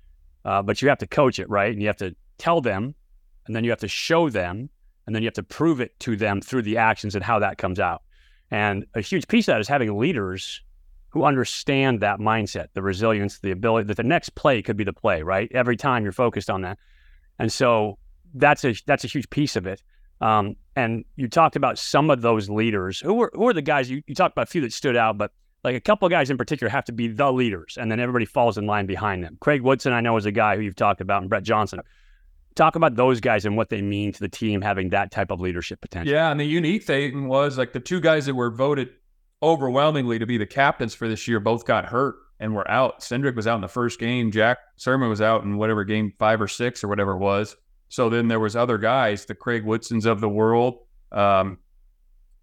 uh, 0.46 0.62
but 0.62 0.82
you 0.82 0.88
have 0.88 1.00
to 1.00 1.06
coach 1.06 1.38
it, 1.38 1.50
right? 1.50 1.74
And 1.74 1.82
you 1.82 1.88
have 1.88 1.98
to 1.98 2.16
tell 2.38 2.62
them, 2.62 2.96
and 3.46 3.54
then 3.54 3.66
you 3.66 3.72
have 3.72 3.80
to 3.82 3.90
show 3.90 4.30
them, 4.30 4.70
and 5.06 5.14
then 5.14 5.22
you 5.22 5.28
have 5.28 5.34
to 5.34 5.44
prove 5.44 5.82
it 5.82 6.00
to 6.00 6.16
them 6.16 6.40
through 6.40 6.62
the 6.62 6.78
actions 6.78 7.14
and 7.14 7.26
how 7.26 7.40
that 7.40 7.58
comes 7.58 7.78
out. 7.78 8.04
And 8.50 8.86
a 8.96 9.02
huge 9.02 9.28
piece 9.28 9.50
of 9.50 9.56
that 9.56 9.60
is 9.60 9.68
having 9.68 9.98
leaders 9.98 10.62
who 11.10 11.26
understand 11.26 12.00
that 12.00 12.20
mindset, 12.20 12.68
the 12.74 12.82
resilience, 12.82 13.40
the 13.40 13.52
ability 13.52 13.88
that 13.88 13.98
the 13.98 14.04
next 14.04 14.34
play 14.36 14.62
could 14.62 14.78
be 14.78 14.86
the 14.86 14.94
play, 14.94 15.24
right? 15.24 15.52
Every 15.54 15.76
time 15.76 16.04
you're 16.04 16.14
focused 16.14 16.50
on 16.50 16.62
that. 16.62 16.80
And 17.38 17.52
so 17.52 17.98
that's 18.34 18.64
a 18.64 18.76
that's 18.86 19.04
a 19.04 19.08
huge 19.08 19.30
piece 19.30 19.58
of 19.58 19.68
it. 19.68 19.82
Um, 20.22 20.56
and 20.76 21.06
you 21.16 21.28
talked 21.28 21.56
about 21.56 21.78
some 21.78 22.10
of 22.10 22.22
those 22.22 22.50
leaders. 22.50 23.00
Who 23.00 23.30
who 23.34 23.48
are 23.48 23.54
the 23.54 23.62
guys 23.62 23.90
you, 23.90 24.02
you 24.08 24.16
talked 24.16 24.34
about 24.34 24.48
a 24.48 24.52
few 24.52 24.62
that 24.62 24.74
stood 24.74 24.96
out, 24.96 25.18
but 25.18 25.32
like 25.64 25.76
a 25.76 25.82
couple 25.82 26.06
of 26.06 26.12
guys 26.12 26.30
in 26.30 26.38
particular 26.38 26.70
have 26.70 26.86
to 26.86 26.92
be 26.92 27.08
the 27.08 27.32
leaders, 27.32 27.78
and 27.80 27.92
then 27.92 28.00
everybody 28.00 28.26
falls 28.26 28.58
in 28.58 28.66
line 28.66 28.86
behind 28.86 29.24
them. 29.24 29.38
Craig 29.40 29.62
Woodson, 29.62 29.94
I 29.94 30.02
know, 30.02 30.16
is 30.18 30.26
a 30.26 30.32
guy 30.32 30.56
who 30.56 30.62
you've 30.62 30.76
talked 30.76 31.02
about, 31.02 31.22
and 31.22 31.30
Brett 31.30 31.44
Johnson. 31.44 31.82
Talk 32.56 32.76
about 32.76 32.96
those 32.96 33.20
guys 33.20 33.46
and 33.46 33.56
what 33.56 33.70
they 33.70 33.84
mean 33.84 34.12
to 34.14 34.20
the 34.20 34.30
team 34.30 34.62
having 34.62 34.90
that 34.90 35.12
type 35.12 35.30
of 35.30 35.40
leadership 35.40 35.80
potential. 35.80 36.12
Yeah, 36.12 36.32
and 36.32 36.40
the 36.40 36.46
unique 36.46 36.84
thing 36.84 37.28
was 37.28 37.56
like 37.56 37.72
the 37.72 37.80
two 37.80 38.00
guys 38.00 38.26
that 38.26 38.34
were 38.34 38.50
voted 38.50 38.90
overwhelmingly 39.44 40.18
to 40.18 40.26
be 40.26 40.38
the 40.38 40.46
captains 40.48 40.96
for 40.96 41.08
this 41.08 41.28
year 41.28 41.40
both 41.40 41.66
got 41.66 41.86
hurt 41.86 42.16
and 42.40 42.56
were 42.56 42.70
out. 42.70 43.02
Cindric 43.02 43.36
was 43.36 43.46
out 43.46 43.56
in 43.56 43.62
the 43.62 43.68
first 43.68 44.00
game. 44.00 44.32
Jack 44.32 44.58
Sirmon 44.80 45.10
was 45.10 45.22
out 45.22 45.44
in 45.44 45.58
whatever 45.58 45.84
game 45.84 46.14
five 46.18 46.42
or 46.42 46.48
six 46.48 46.84
or 46.84 46.88
whatever 46.88 47.12
it 47.12 47.20
was. 47.20 47.56
So 47.90 48.10
then 48.10 48.28
there 48.28 48.40
was 48.40 48.56
other 48.56 48.78
guys, 48.78 49.26
the 49.26 49.36
Craig 49.36 49.64
Woodsons 49.64 50.06
of 50.06 50.20
the 50.20 50.30
world. 50.30 50.80
Um, 51.12 51.60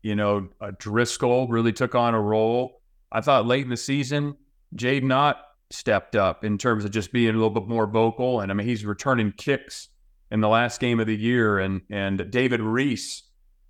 you 0.02 0.14
know, 0.14 0.48
uh, 0.60 0.72
Driscoll 0.78 1.48
really 1.48 1.72
took 1.72 1.94
on 1.94 2.14
a 2.14 2.20
role. 2.20 2.82
I 3.10 3.20
thought 3.20 3.46
late 3.46 3.64
in 3.64 3.70
the 3.70 3.76
season, 3.76 4.36
Jade 4.74 5.10
Ott 5.10 5.38
stepped 5.70 6.16
up 6.16 6.44
in 6.44 6.58
terms 6.58 6.84
of 6.84 6.90
just 6.90 7.12
being 7.12 7.30
a 7.30 7.32
little 7.32 7.50
bit 7.50 7.66
more 7.66 7.86
vocal. 7.86 8.40
And 8.40 8.50
I 8.50 8.54
mean, 8.54 8.66
he's 8.66 8.84
returning 8.84 9.32
kicks 9.32 9.88
in 10.30 10.40
the 10.40 10.48
last 10.48 10.80
game 10.80 11.00
of 11.00 11.06
the 11.06 11.16
year. 11.16 11.58
And 11.58 11.82
and 11.90 12.30
David 12.30 12.60
Reese, 12.60 13.22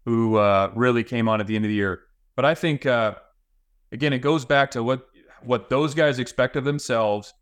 who 0.04 0.36
uh, 0.36 0.72
really 0.74 1.04
came 1.04 1.28
on 1.28 1.40
at 1.40 1.46
the 1.46 1.56
end 1.56 1.64
of 1.64 1.68
the 1.68 1.74
year. 1.74 2.00
But 2.36 2.44
I 2.44 2.54
think 2.54 2.86
uh, 2.86 3.14
again, 3.92 4.12
it 4.12 4.18
goes 4.18 4.44
back 4.44 4.70
to 4.72 4.82
what 4.82 5.06
what 5.42 5.70
those 5.70 5.94
guys 5.94 6.18
expect 6.18 6.56
of 6.56 6.64
themselves, 6.64 7.34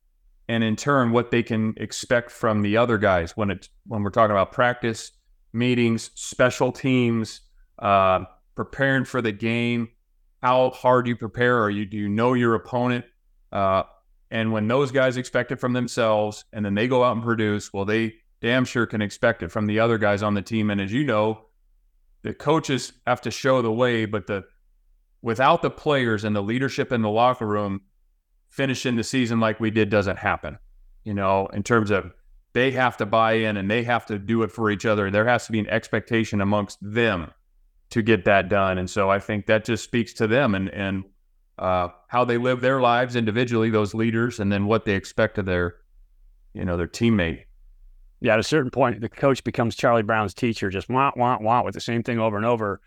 and 0.48 0.64
in 0.64 0.76
turn, 0.76 1.12
what 1.12 1.30
they 1.30 1.42
can 1.42 1.74
expect 1.76 2.30
from 2.30 2.62
the 2.62 2.76
other 2.76 2.98
guys 2.98 3.36
when 3.36 3.50
it's 3.50 3.68
when 3.86 4.02
we're 4.02 4.10
talking 4.10 4.32
about 4.32 4.52
practice, 4.52 5.12
meetings, 5.52 6.10
special 6.14 6.72
teams, 6.72 7.40
uh, 7.78 8.24
preparing 8.54 9.04
for 9.04 9.22
the 9.22 9.32
game. 9.32 9.88
How 10.42 10.70
hard 10.70 11.06
you 11.06 11.16
prepare, 11.16 11.62
or 11.62 11.70
you 11.70 11.86
do 11.86 11.96
you 11.96 12.08
know 12.08 12.34
your 12.34 12.54
opponent? 12.54 13.04
Uh, 13.52 13.84
and 14.30 14.50
when 14.50 14.66
those 14.66 14.90
guys 14.90 15.16
expect 15.16 15.52
it 15.52 15.60
from 15.60 15.74
themselves, 15.74 16.44
and 16.52 16.64
then 16.64 16.74
they 16.74 16.88
go 16.88 17.04
out 17.04 17.14
and 17.14 17.22
produce, 17.22 17.72
well, 17.72 17.84
they 17.84 18.14
damn 18.40 18.64
sure 18.64 18.86
can 18.86 19.02
expect 19.02 19.42
it 19.42 19.52
from 19.52 19.66
the 19.66 19.78
other 19.78 19.98
guys 19.98 20.22
on 20.22 20.34
the 20.34 20.42
team. 20.42 20.70
And 20.70 20.80
as 20.80 20.92
you 20.92 21.04
know, 21.04 21.46
the 22.22 22.34
coaches 22.34 22.92
have 23.06 23.20
to 23.22 23.30
show 23.30 23.62
the 23.62 23.70
way, 23.70 24.04
but 24.04 24.26
the 24.26 24.44
without 25.22 25.62
the 25.62 25.70
players 25.70 26.24
and 26.24 26.34
the 26.34 26.42
leadership 26.42 26.90
in 26.90 27.02
the 27.02 27.08
locker 27.08 27.46
room 27.46 27.82
finishing 28.52 28.96
the 28.96 29.02
season 29.02 29.40
like 29.40 29.58
we 29.58 29.70
did 29.70 29.90
doesn't 29.90 30.18
happen. 30.18 30.58
You 31.04 31.14
know, 31.14 31.46
in 31.48 31.64
terms 31.64 31.90
of 31.90 32.12
they 32.52 32.70
have 32.72 32.98
to 32.98 33.06
buy 33.06 33.32
in 33.32 33.56
and 33.56 33.68
they 33.68 33.82
have 33.82 34.06
to 34.06 34.18
do 34.18 34.42
it 34.42 34.52
for 34.52 34.70
each 34.70 34.86
other. 34.86 35.10
There 35.10 35.26
has 35.26 35.46
to 35.46 35.52
be 35.52 35.58
an 35.58 35.68
expectation 35.68 36.40
amongst 36.40 36.78
them 36.80 37.32
to 37.90 38.02
get 38.02 38.24
that 38.26 38.48
done. 38.48 38.78
And 38.78 38.88
so 38.88 39.10
I 39.10 39.18
think 39.18 39.46
that 39.46 39.64
just 39.64 39.82
speaks 39.82 40.12
to 40.14 40.26
them 40.26 40.54
and 40.54 40.68
and 40.68 41.04
uh, 41.58 41.88
how 42.08 42.24
they 42.24 42.38
live 42.38 42.60
their 42.60 42.80
lives 42.80 43.16
individually, 43.16 43.70
those 43.70 43.94
leaders, 43.94 44.40
and 44.40 44.50
then 44.50 44.66
what 44.66 44.84
they 44.84 44.94
expect 44.94 45.38
of 45.38 45.46
their, 45.46 45.76
you 46.54 46.64
know, 46.64 46.76
their 46.76 46.88
teammate. 46.88 47.44
Yeah, 48.20 48.34
at 48.34 48.40
a 48.40 48.44
certain 48.44 48.70
point, 48.70 49.00
the 49.00 49.08
coach 49.08 49.44
becomes 49.44 49.76
Charlie 49.76 50.02
Brown's 50.02 50.34
teacher, 50.34 50.70
just 50.70 50.88
want, 50.88 51.16
want, 51.16 51.42
want 51.42 51.64
with 51.64 51.74
the 51.74 51.80
same 51.80 52.02
thing 52.02 52.18
over 52.18 52.36
and 52.36 52.46
over. 52.46 52.80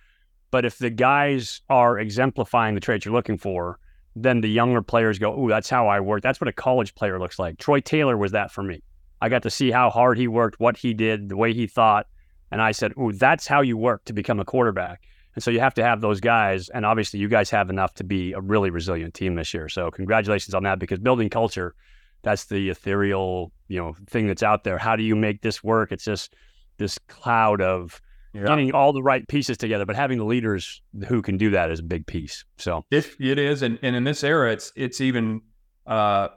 But 0.49 0.65
if 0.65 0.77
the 0.77 0.89
guys 0.89 1.61
are 1.69 1.99
exemplifying 1.99 2.75
the 2.75 2.81
traits 2.81 3.05
you're 3.05 3.13
looking 3.13 3.37
for, 3.37 3.79
then 4.15 4.41
the 4.41 4.49
younger 4.49 4.81
players 4.81 5.19
go, 5.19 5.37
"Ooh, 5.37 5.49
that's 5.49 5.69
how 5.69 5.87
I 5.87 5.99
work." 5.99 6.21
That's 6.23 6.39
what 6.39 6.47
a 6.47 6.53
college 6.53 6.95
player 6.95 7.19
looks 7.19 7.37
like. 7.37 7.57
Troy 7.57 7.81
Taylor 7.81 8.17
was 8.17 8.31
that 8.31 8.51
for 8.51 8.63
me. 8.63 8.81
I 9.21 9.29
got 9.29 9.43
to 9.43 9.49
see 9.49 9.71
how 9.71 9.89
hard 9.89 10.17
he 10.17 10.27
worked, 10.27 10.59
what 10.59 10.77
he 10.77 10.93
did, 10.93 11.29
the 11.29 11.37
way 11.37 11.53
he 11.53 11.67
thought, 11.67 12.07
and 12.51 12.61
I 12.61 12.71
said, 12.71 12.93
"Ooh, 12.97 13.11
that's 13.11 13.47
how 13.47 13.61
you 13.61 13.77
work 13.77 14.05
to 14.05 14.13
become 14.13 14.39
a 14.39 14.45
quarterback." 14.45 15.01
And 15.35 15.43
so 15.43 15.51
you 15.51 15.59
have 15.59 15.73
to 15.73 15.83
have 15.83 15.99
those 15.99 16.21
guys, 16.21 16.69
and 16.69 16.85
obviously 16.85 17.19
you 17.19 17.27
guys 17.27 17.49
have 17.49 17.69
enough 17.69 17.93
to 17.95 18.03
be 18.03 18.31
a 18.31 18.39
really 18.39 18.69
resilient 18.69 19.13
team 19.13 19.35
this 19.35 19.53
year. 19.53 19.67
So 19.67 19.91
congratulations 19.91 20.53
on 20.53 20.63
that 20.63 20.79
because 20.79 20.99
building 20.99 21.29
culture, 21.29 21.75
that's 22.23 22.45
the 22.45 22.69
ethereal, 22.69 23.51
you 23.67 23.77
know, 23.77 23.95
thing 24.07 24.27
that's 24.27 24.43
out 24.43 24.63
there. 24.63 24.77
How 24.77 24.95
do 24.95 25.03
you 25.03 25.15
make 25.15 25.41
this 25.41 25.61
work? 25.63 25.91
It's 25.91 26.05
just 26.05 26.35
this 26.77 26.97
cloud 27.09 27.61
of 27.61 28.01
yeah. 28.35 28.45
getting 28.45 28.73
all 28.73 28.91
the 28.91 29.01
right 29.01 29.25
pieces 29.27 29.57
together, 29.57 29.85
but 29.85 29.95
having 29.95 30.17
the 30.17 30.25
leaders 30.25 30.81
who 31.07 31.21
can 31.21 31.37
do 31.37 31.51
that 31.51 31.71
is 31.71 31.79
a 31.79 31.83
big 31.83 32.05
piece. 32.05 32.43
So 32.57 32.83
it, 32.91 33.09
it 33.19 33.39
is, 33.39 33.61
and, 33.61 33.79
and 33.81 33.95
in 33.95 34.03
this 34.03 34.23
era, 34.23 34.51
it's 34.51 34.73
it's 34.75 34.99
even 34.99 35.41
uh, 35.87 36.29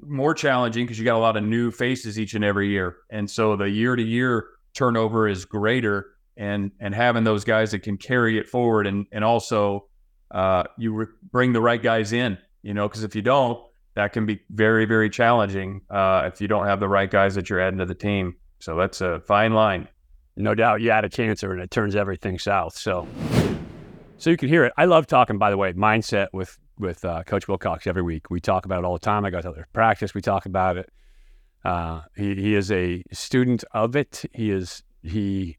more 0.00 0.34
challenging 0.34 0.84
because 0.84 0.98
you 0.98 1.04
got 1.04 1.16
a 1.16 1.18
lot 1.18 1.36
of 1.36 1.44
new 1.44 1.70
faces 1.70 2.18
each 2.18 2.34
and 2.34 2.44
every 2.44 2.68
year, 2.68 2.96
and 3.10 3.30
so 3.30 3.56
the 3.56 3.70
year 3.70 3.96
to 3.96 4.02
year 4.02 4.46
turnover 4.74 5.28
is 5.28 5.44
greater, 5.46 6.10
and 6.36 6.70
and 6.78 6.94
having 6.94 7.24
those 7.24 7.44
guys 7.44 7.70
that 7.70 7.80
can 7.80 7.96
carry 7.96 8.38
it 8.38 8.46
forward, 8.46 8.86
and 8.86 9.06
and 9.12 9.24
also 9.24 9.88
uh, 10.30 10.64
you 10.76 10.92
re- 10.92 11.06
bring 11.30 11.52
the 11.54 11.60
right 11.60 11.82
guys 11.82 12.12
in, 12.12 12.36
you 12.62 12.74
know, 12.74 12.86
because 12.86 13.02
if 13.02 13.16
you 13.16 13.22
don't, 13.22 13.58
that 13.94 14.12
can 14.12 14.26
be 14.26 14.40
very 14.50 14.84
very 14.84 15.08
challenging 15.08 15.80
uh, 15.88 16.28
if 16.30 16.38
you 16.38 16.48
don't 16.48 16.66
have 16.66 16.80
the 16.80 16.88
right 16.88 17.10
guys 17.10 17.34
that 17.34 17.48
you're 17.48 17.60
adding 17.60 17.78
to 17.78 17.86
the 17.86 17.94
team. 17.94 18.34
So 18.58 18.76
that's 18.76 19.00
a 19.00 19.20
fine 19.20 19.54
line 19.54 19.88
no 20.36 20.54
doubt 20.54 20.80
you 20.80 20.90
add 20.90 21.04
a 21.04 21.10
cancer 21.10 21.52
and 21.52 21.60
it 21.60 21.70
turns 21.70 21.94
everything 21.94 22.38
south. 22.38 22.76
So, 22.76 23.06
so 24.18 24.30
you 24.30 24.36
can 24.36 24.48
hear 24.48 24.64
it. 24.64 24.72
I 24.76 24.86
love 24.86 25.06
talking, 25.06 25.38
by 25.38 25.50
the 25.50 25.56
way, 25.56 25.72
mindset 25.72 26.28
with 26.32 26.58
with 26.78 27.04
uh, 27.04 27.22
Coach 27.24 27.48
Wilcox 27.48 27.86
every 27.86 28.02
week. 28.02 28.30
We 28.30 28.40
talk 28.40 28.64
about 28.64 28.80
it 28.80 28.84
all 28.84 28.94
the 28.94 28.98
time. 28.98 29.24
I 29.24 29.30
go 29.30 29.40
to 29.40 29.64
practice. 29.72 30.14
We 30.14 30.20
talk 30.20 30.46
about 30.46 30.76
it. 30.76 30.90
Uh, 31.64 32.02
he 32.16 32.34
he 32.34 32.54
is 32.54 32.70
a 32.72 33.02
student 33.12 33.64
of 33.72 33.94
it. 33.96 34.24
He 34.32 34.50
is 34.50 34.82
he. 35.02 35.58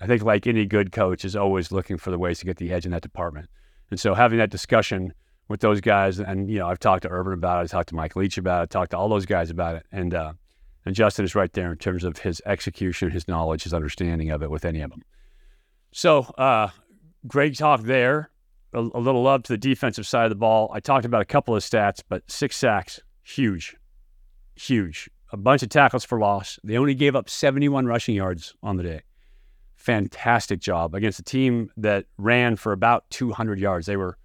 I 0.00 0.06
think 0.06 0.22
like 0.22 0.46
any 0.46 0.66
good 0.66 0.92
coach 0.92 1.24
is 1.24 1.34
always 1.34 1.72
looking 1.72 1.96
for 1.96 2.10
the 2.10 2.18
ways 2.18 2.38
to 2.40 2.44
get 2.44 2.58
the 2.58 2.72
edge 2.72 2.84
in 2.84 2.92
that 2.92 3.02
department. 3.02 3.48
And 3.90 3.98
so 3.98 4.14
having 4.14 4.38
that 4.38 4.50
discussion 4.50 5.14
with 5.48 5.60
those 5.60 5.80
guys, 5.80 6.18
and 6.18 6.50
you 6.50 6.58
know, 6.58 6.68
I've 6.68 6.78
talked 6.78 7.02
to 7.02 7.08
Urban 7.08 7.32
about 7.32 7.58
it. 7.58 7.60
I've 7.62 7.70
talked 7.70 7.88
to 7.90 7.94
Mike 7.94 8.14
Leach 8.14 8.36
about 8.36 8.60
it. 8.60 8.62
I 8.64 8.66
talked 8.66 8.90
to 8.90 8.98
all 8.98 9.08
those 9.08 9.26
guys 9.26 9.48
about 9.48 9.76
it, 9.76 9.86
and 9.90 10.12
uh, 10.12 10.32
and 10.86 10.94
Justin 10.94 11.24
is 11.24 11.34
right 11.34 11.52
there 11.52 11.72
in 11.72 11.78
terms 11.78 12.04
of 12.04 12.18
his 12.18 12.40
execution, 12.46 13.10
his 13.10 13.26
knowledge, 13.26 13.64
his 13.64 13.74
understanding 13.74 14.30
of 14.30 14.42
it 14.42 14.50
with 14.50 14.64
any 14.64 14.80
of 14.80 14.90
them. 14.90 15.02
So, 15.92 16.20
uh, 16.38 16.68
great 17.26 17.58
talk 17.58 17.82
there. 17.82 18.30
A, 18.72 18.78
a, 18.78 19.00
little 19.00 19.22
love 19.22 19.42
to 19.44 19.52
the 19.52 19.58
defensive 19.58 20.06
side 20.06 20.24
of 20.24 20.30
the 20.30 20.36
ball. 20.36 20.70
I 20.72 20.78
talked 20.78 21.04
about 21.04 21.22
a 21.22 21.26
couple 21.26 21.56
of 21.56 21.62
stats, 21.62 22.02
but 22.08 22.22
six 22.30 22.56
sacks, 22.56 23.00
huge, 23.24 23.76
huge. 24.54 25.10
A 25.32 25.36
bunch 25.36 25.64
of 25.64 25.70
tackles 25.70 26.04
for 26.04 26.20
loss. 26.20 26.58
They 26.62 26.78
only 26.78 26.94
gave 26.94 27.16
up 27.16 27.28
71 27.28 27.86
rushing 27.86 28.14
yards 28.14 28.54
on 28.62 28.76
the 28.76 28.84
day. 28.84 29.00
Fantastic 29.74 30.60
job 30.60 30.94
against 30.94 31.18
a 31.18 31.24
team 31.24 31.68
that 31.78 32.06
ran 32.16 32.54
for 32.54 32.72
about 32.72 33.10
200 33.10 33.58
yards. 33.58 33.86
They 33.86 33.96
were, 33.96 34.18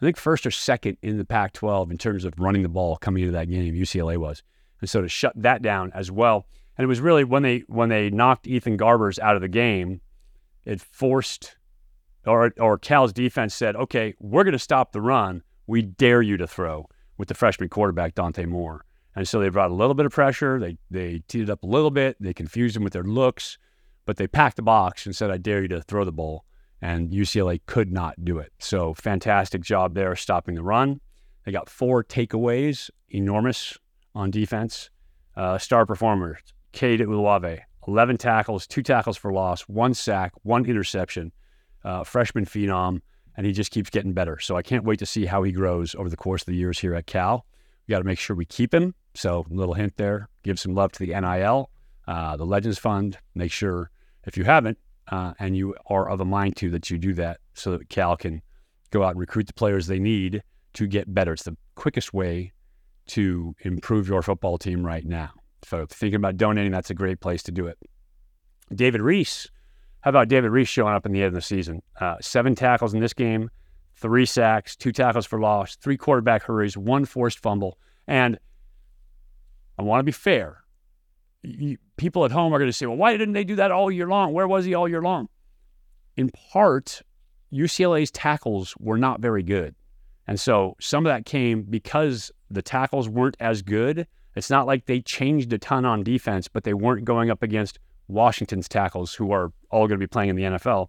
I 0.00 0.06
think, 0.06 0.16
first 0.16 0.46
or 0.46 0.50
second 0.50 0.96
in 1.02 1.18
the 1.18 1.26
Pac 1.26 1.52
12 1.52 1.90
in 1.90 1.98
terms 1.98 2.24
of 2.24 2.32
running 2.38 2.62
the 2.62 2.70
ball 2.70 2.96
coming 2.96 3.22
into 3.22 3.32
that 3.32 3.50
game. 3.50 3.74
UCLA 3.74 4.16
was 4.16 4.42
and 4.80 4.90
so 4.90 5.02
to 5.02 5.08
shut 5.08 5.32
that 5.36 5.62
down 5.62 5.92
as 5.94 6.10
well. 6.10 6.46
And 6.76 6.84
it 6.84 6.88
was 6.88 7.00
really 7.00 7.24
when 7.24 7.42
they 7.42 7.64
when 7.68 7.88
they 7.88 8.10
knocked 8.10 8.46
Ethan 8.46 8.76
Garbers 8.76 9.18
out 9.18 9.36
of 9.36 9.42
the 9.42 9.48
game, 9.48 10.00
it 10.64 10.80
forced 10.80 11.56
or 12.26 12.52
or 12.58 12.78
Cal's 12.78 13.12
defense 13.12 13.54
said, 13.54 13.76
"Okay, 13.76 14.14
we're 14.18 14.44
going 14.44 14.52
to 14.52 14.58
stop 14.58 14.92
the 14.92 15.00
run. 15.00 15.42
We 15.66 15.82
dare 15.82 16.22
you 16.22 16.36
to 16.36 16.46
throw." 16.46 16.88
With 17.18 17.28
the 17.28 17.34
freshman 17.34 17.70
quarterback 17.70 18.14
Dante 18.14 18.44
Moore, 18.44 18.84
and 19.14 19.26
so 19.26 19.40
they 19.40 19.48
brought 19.48 19.70
a 19.70 19.74
little 19.74 19.94
bit 19.94 20.04
of 20.04 20.12
pressure. 20.12 20.60
They 20.60 20.76
they 20.90 21.22
teed 21.28 21.44
it 21.44 21.50
up 21.50 21.62
a 21.62 21.66
little 21.66 21.90
bit. 21.90 22.18
They 22.20 22.34
confused 22.34 22.76
him 22.76 22.84
with 22.84 22.92
their 22.92 23.04
looks, 23.04 23.56
but 24.04 24.18
they 24.18 24.26
packed 24.26 24.56
the 24.56 24.62
box 24.62 25.06
and 25.06 25.16
said, 25.16 25.30
"I 25.30 25.38
dare 25.38 25.62
you 25.62 25.68
to 25.68 25.80
throw 25.80 26.04
the 26.04 26.12
ball." 26.12 26.44
And 26.82 27.10
UCLA 27.10 27.62
could 27.64 27.90
not 27.90 28.22
do 28.22 28.38
it. 28.38 28.52
So 28.58 28.92
fantastic 28.92 29.62
job 29.62 29.94
there 29.94 30.14
stopping 30.14 30.56
the 30.56 30.62
run. 30.62 31.00
They 31.46 31.52
got 31.52 31.70
four 31.70 32.04
takeaways, 32.04 32.90
enormous 33.08 33.78
on 34.16 34.30
defense. 34.30 34.90
Uh, 35.36 35.58
star 35.58 35.84
performer, 35.84 36.38
Cade 36.72 37.00
Uluave, 37.00 37.60
11 37.86 38.16
tackles, 38.16 38.66
two 38.66 38.82
tackles 38.82 39.16
for 39.16 39.32
loss, 39.32 39.62
one 39.62 39.94
sack, 39.94 40.32
one 40.42 40.64
interception, 40.64 41.30
uh, 41.84 42.02
freshman 42.02 42.46
phenom, 42.46 43.00
and 43.36 43.46
he 43.46 43.52
just 43.52 43.70
keeps 43.70 43.90
getting 43.90 44.14
better. 44.14 44.38
So 44.40 44.56
I 44.56 44.62
can't 44.62 44.84
wait 44.84 44.98
to 45.00 45.06
see 45.06 45.26
how 45.26 45.42
he 45.42 45.52
grows 45.52 45.94
over 45.94 46.08
the 46.08 46.16
course 46.16 46.42
of 46.42 46.46
the 46.46 46.56
years 46.56 46.78
here 46.78 46.94
at 46.94 47.06
Cal. 47.06 47.44
We 47.86 47.92
got 47.92 47.98
to 47.98 48.04
make 48.04 48.18
sure 48.18 48.34
we 48.34 48.46
keep 48.46 48.72
him. 48.72 48.94
So, 49.14 49.46
little 49.50 49.74
hint 49.74 49.96
there, 49.96 50.28
give 50.42 50.58
some 50.58 50.74
love 50.74 50.92
to 50.92 51.06
the 51.06 51.18
NIL. 51.20 51.70
uh, 52.08 52.36
the 52.36 52.46
Legends 52.46 52.78
Fund. 52.78 53.18
Make 53.34 53.52
sure 53.52 53.90
if 54.24 54.36
you 54.36 54.44
haven't 54.44 54.78
uh, 55.08 55.34
and 55.38 55.56
you 55.56 55.74
are 55.88 56.08
of 56.08 56.20
a 56.20 56.24
mind 56.24 56.56
to 56.56 56.70
that 56.70 56.90
you 56.90 56.98
do 56.98 57.14
that 57.14 57.38
so 57.54 57.72
that 57.72 57.88
Cal 57.88 58.16
can 58.16 58.42
go 58.90 59.02
out 59.02 59.10
and 59.10 59.20
recruit 59.20 59.46
the 59.46 59.52
players 59.52 59.86
they 59.86 59.98
need 59.98 60.42
to 60.74 60.86
get 60.86 61.12
better. 61.12 61.32
It's 61.32 61.44
the 61.44 61.56
quickest 61.74 62.12
way 62.12 62.52
to 63.08 63.54
improve 63.60 64.08
your 64.08 64.22
football 64.22 64.58
team 64.58 64.84
right 64.84 65.04
now. 65.04 65.30
So 65.64 65.86
thinking 65.86 66.16
about 66.16 66.36
donating, 66.36 66.72
that's 66.72 66.90
a 66.90 66.94
great 66.94 67.20
place 67.20 67.42
to 67.44 67.52
do 67.52 67.66
it. 67.66 67.78
David 68.74 69.00
Reese. 69.00 69.48
How 70.00 70.10
about 70.10 70.28
David 70.28 70.50
Reese 70.50 70.68
showing 70.68 70.94
up 70.94 71.04
in 71.04 71.12
the 71.12 71.20
end 71.20 71.28
of 71.28 71.34
the 71.34 71.40
season? 71.40 71.82
Uh, 72.00 72.16
seven 72.20 72.54
tackles 72.54 72.94
in 72.94 73.00
this 73.00 73.12
game, 73.12 73.50
three 73.96 74.26
sacks, 74.26 74.76
two 74.76 74.92
tackles 74.92 75.26
for 75.26 75.40
loss, 75.40 75.76
three 75.76 75.96
quarterback 75.96 76.44
hurries, 76.44 76.76
one 76.76 77.04
forced 77.04 77.40
fumble. 77.40 77.78
And 78.06 78.38
I 79.78 79.82
want 79.82 80.00
to 80.00 80.04
be 80.04 80.12
fair. 80.12 80.62
You, 81.42 81.76
people 81.96 82.24
at 82.24 82.30
home 82.30 82.52
are 82.52 82.58
going 82.58 82.68
to 82.68 82.72
say, 82.72 82.86
well, 82.86 82.96
why 82.96 83.16
didn't 83.16 83.34
they 83.34 83.44
do 83.44 83.56
that 83.56 83.72
all 83.72 83.90
year 83.90 84.06
long? 84.06 84.32
Where 84.32 84.46
was 84.46 84.64
he 84.64 84.74
all 84.74 84.88
year 84.88 85.02
long? 85.02 85.28
In 86.16 86.30
part, 86.30 87.02
UCLA's 87.52 88.10
tackles 88.10 88.74
were 88.78 88.98
not 88.98 89.20
very 89.20 89.42
good. 89.42 89.74
And 90.26 90.40
so 90.40 90.76
some 90.80 91.06
of 91.06 91.10
that 91.10 91.24
came 91.24 91.62
because 91.62 92.30
the 92.50 92.62
tackles 92.62 93.08
weren't 93.08 93.36
as 93.40 93.62
good. 93.62 94.06
It's 94.34 94.50
not 94.50 94.66
like 94.66 94.86
they 94.86 95.00
changed 95.00 95.52
a 95.52 95.58
ton 95.58 95.84
on 95.84 96.02
defense, 96.02 96.48
but 96.48 96.64
they 96.64 96.74
weren't 96.74 97.04
going 97.04 97.30
up 97.30 97.42
against 97.42 97.78
Washington's 98.08 98.68
tackles, 98.68 99.14
who 99.14 99.32
are 99.32 99.52
all 99.70 99.88
going 99.88 99.98
to 99.98 100.04
be 100.04 100.06
playing 100.06 100.30
in 100.30 100.36
the 100.36 100.42
NFL. 100.42 100.88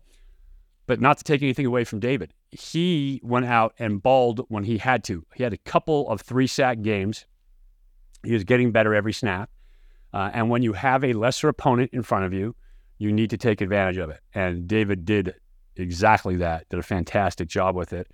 But 0.86 1.02
not 1.02 1.18
to 1.18 1.24
take 1.24 1.42
anything 1.42 1.66
away 1.66 1.84
from 1.84 2.00
David, 2.00 2.34
he 2.52 3.20
went 3.24 3.46
out 3.46 3.74
and 3.80 4.02
balled 4.02 4.46
when 4.50 4.64
he 4.64 4.78
had 4.78 5.04
to. 5.06 5.26
He 5.36 5.44
had 5.44 5.54
a 5.54 5.58
couple 5.58 6.10
of 6.10 6.22
three 6.22 6.48
sack 6.48 6.82
games. 6.82 7.26
He 8.24 8.34
was 8.34 8.44
getting 8.44 8.72
better 8.72 8.94
every 8.94 9.14
snap. 9.14 9.50
Uh, 10.14 10.32
and 10.34 10.50
when 10.50 10.64
you 10.64 10.74
have 10.74 11.04
a 11.04 11.14
lesser 11.14 11.50
opponent 11.50 11.92
in 11.94 12.04
front 12.04 12.26
of 12.26 12.34
you, 12.34 12.56
you 12.98 13.12
need 13.12 13.30
to 13.30 13.38
take 13.38 13.62
advantage 13.62 13.98
of 13.98 14.10
it. 14.10 14.22
And 14.34 14.68
David 14.68 15.06
did 15.06 15.36
exactly 15.76 16.38
that, 16.38 16.68
did 16.70 16.80
a 16.80 16.84
fantastic 16.84 17.48
job 17.48 17.76
with 17.76 17.94
it. 17.94 18.08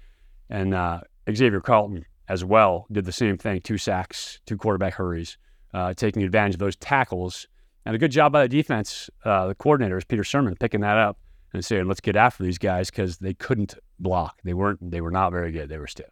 And 0.50 0.74
uh, 0.74 1.02
Xavier 1.32 1.62
Carlton 1.62 2.06
as 2.28 2.44
well 2.44 2.88
did 2.92 3.06
the 3.06 3.12
same 3.12 3.38
thing 3.38 3.62
two 3.62 3.78
sacks, 3.78 4.40
two 4.46 4.58
quarterback 4.58 4.94
hurries, 4.94 5.38
uh, 5.74 5.94
taking 5.94 6.24
advantage 6.24 6.56
of 6.56 6.60
those 6.60 6.76
tackles. 6.76 7.48
And 7.86 7.96
a 7.96 8.00
good 8.00 8.12
job 8.12 8.32
by 8.32 8.44
the 8.44 8.50
defense, 8.50 9.10
uh, 9.26 9.48
the 9.48 9.96
is 9.98 10.06
Peter 10.06 10.24
Sirmon, 10.24 10.58
picking 10.60 10.82
that 10.82 10.98
up 10.98 11.18
and 11.54 11.64
saying, 11.64 11.88
let's 11.88 12.00
get 12.00 12.16
after 12.16 12.44
these 12.44 12.58
guys 12.58 12.90
because 12.90 13.18
they 13.18 13.34
couldn't 13.34 13.76
block. 14.00 14.40
They 14.44 14.54
weren't, 14.54 14.92
they 14.92 15.02
were 15.02 15.12
not 15.12 15.32
very 15.32 15.52
good. 15.52 15.70
They 15.70 15.78
were 15.78 15.88
stiff. 15.88 16.10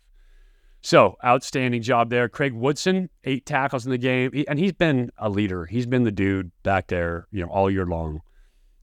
So 0.82 1.16
outstanding 1.24 1.82
job 1.82 2.10
there. 2.10 2.28
Craig 2.28 2.54
Woodson, 2.54 3.10
eight 3.24 3.46
tackles 3.46 3.86
in 3.86 3.92
the 3.92 3.98
game. 3.98 4.32
He, 4.34 4.48
and 4.48 4.58
he's 4.58 4.74
been 4.74 5.12
a 5.18 5.30
leader. 5.30 5.66
He's 5.66 5.86
been 5.86 6.04
the 6.04 6.12
dude 6.12 6.52
back 6.64 6.88
there, 6.88 7.28
you 7.32 7.42
know, 7.42 7.52
all 7.52 7.70
year 7.70 7.86
long. 7.86 8.22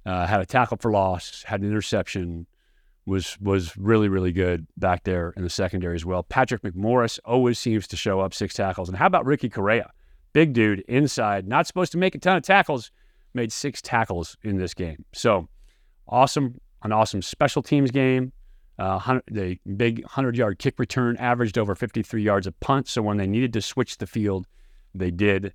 Uh, 0.07 0.27
had 0.27 0.41
a 0.41 0.47
tackle 0.47 0.79
for 0.79 0.91
loss, 0.91 1.43
had 1.43 1.61
an 1.61 1.67
interception, 1.67 2.47
was 3.09 3.39
was 3.41 3.77
really 3.77 4.09
really 4.09 4.33
good 4.33 4.67
back 4.77 5.05
there 5.05 5.33
in 5.37 5.43
the 5.43 5.51
secondary 5.51 5.95
as 5.97 6.05
well. 6.05 6.23
Patrick 6.23 6.63
McMorris 6.63 7.19
always 7.25 7.59
seems 7.59 7.89
to 7.89 7.97
show 7.97 8.21
up 8.21 8.35
six 8.35 8.55
tackles. 8.55 8.89
And 8.89 8.97
how 8.97 9.07
about 9.07 9.27
Ricky 9.27 9.49
Correa? 9.49 9.91
Big 10.33 10.53
dude 10.53 10.81
inside, 10.81 11.49
not 11.49 11.67
supposed 11.67 11.91
to 11.93 11.99
make 11.99 12.15
a 12.15 12.19
ton 12.19 12.37
of 12.37 12.43
tackles, 12.43 12.91
made 13.35 13.51
six 13.51 13.81
tackles 13.81 14.37
in 14.43 14.59
this 14.59 14.75
game. 14.75 15.05
So 15.13 15.49
awesome, 16.07 16.61
an 16.83 16.93
awesome 16.93 17.23
special 17.23 17.63
teams 17.63 17.91
game. 17.91 18.33
Uh, 18.79 19.19
the 19.29 19.59
big 19.77 20.03
100 20.03 20.37
yard 20.37 20.59
kick 20.59 20.79
return 20.79 21.17
averaged 21.17 21.59
over 21.59 21.75
53 21.75 22.23
yards 22.23 22.47
a 22.47 22.53
punt. 22.53 22.87
So 22.87 23.03
when 23.03 23.17
they 23.17 23.27
needed 23.27 23.53
to 23.55 23.63
switch 23.63 23.99
the 23.99 24.07
field, 24.07 24.47
they 24.95 25.11
did. 25.11 25.53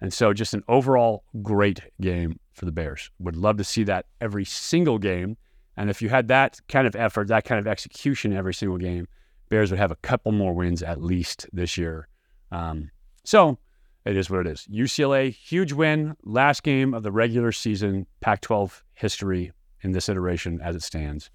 And 0.00 0.12
so 0.12 0.32
just 0.32 0.54
an 0.54 0.64
overall 0.66 1.22
great 1.42 1.80
game 2.00 2.40
for 2.52 2.64
the 2.64 2.72
Bears. 2.72 3.10
Would 3.20 3.36
love 3.36 3.58
to 3.58 3.64
see 3.64 3.84
that 3.84 4.06
every 4.20 4.44
single 4.44 4.98
game. 4.98 5.36
And 5.76 5.90
if 5.90 6.00
you 6.00 6.08
had 6.08 6.28
that 6.28 6.60
kind 6.68 6.86
of 6.86 6.94
effort, 6.94 7.28
that 7.28 7.44
kind 7.44 7.58
of 7.58 7.66
execution 7.66 8.32
every 8.32 8.54
single 8.54 8.78
game, 8.78 9.08
Bears 9.48 9.70
would 9.70 9.80
have 9.80 9.90
a 9.90 9.96
couple 9.96 10.32
more 10.32 10.54
wins 10.54 10.82
at 10.82 11.02
least 11.02 11.46
this 11.52 11.76
year. 11.76 12.08
Um, 12.50 12.90
so 13.24 13.58
it 14.04 14.16
is 14.16 14.30
what 14.30 14.40
it 14.40 14.46
is. 14.46 14.66
UCLA, 14.70 15.32
huge 15.32 15.72
win, 15.72 16.16
last 16.24 16.62
game 16.62 16.94
of 16.94 17.02
the 17.02 17.12
regular 17.12 17.52
season, 17.52 18.06
Pac 18.20 18.40
12 18.42 18.84
history 18.94 19.52
in 19.82 19.92
this 19.92 20.08
iteration 20.08 20.60
as 20.60 20.76
it 20.76 20.82
stands. 20.82 21.30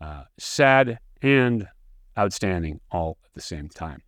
Uh, 0.00 0.24
sad 0.38 0.98
and 1.22 1.68
outstanding 2.18 2.80
all 2.90 3.18
at 3.24 3.32
the 3.34 3.40
same 3.40 3.68
time. 3.68 4.02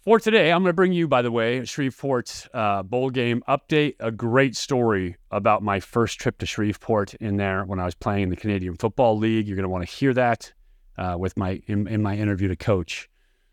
For 0.00 0.20
today, 0.20 0.52
I'm 0.52 0.62
going 0.62 0.70
to 0.70 0.74
bring 0.74 0.92
you, 0.92 1.08
by 1.08 1.22
the 1.22 1.32
way, 1.32 1.64
Shreveport 1.64 2.48
uh, 2.54 2.84
bowl 2.84 3.10
game 3.10 3.42
update. 3.48 3.96
A 3.98 4.12
great 4.12 4.56
story 4.56 5.16
about 5.30 5.62
my 5.62 5.80
first 5.80 6.20
trip 6.20 6.38
to 6.38 6.46
Shreveport 6.46 7.14
in 7.14 7.36
there 7.36 7.64
when 7.64 7.80
I 7.80 7.84
was 7.84 7.96
playing 7.96 8.22
in 8.24 8.28
the 8.30 8.36
Canadian 8.36 8.76
Football 8.76 9.18
League. 9.18 9.48
You're 9.48 9.56
going 9.56 9.64
to 9.64 9.68
want 9.68 9.86
to 9.86 9.92
hear 9.92 10.14
that 10.14 10.52
uh, 10.96 11.16
with 11.18 11.36
my 11.36 11.60
in, 11.66 11.88
in 11.88 12.00
my 12.00 12.16
interview 12.16 12.46
to 12.48 12.56
coach. 12.56 13.10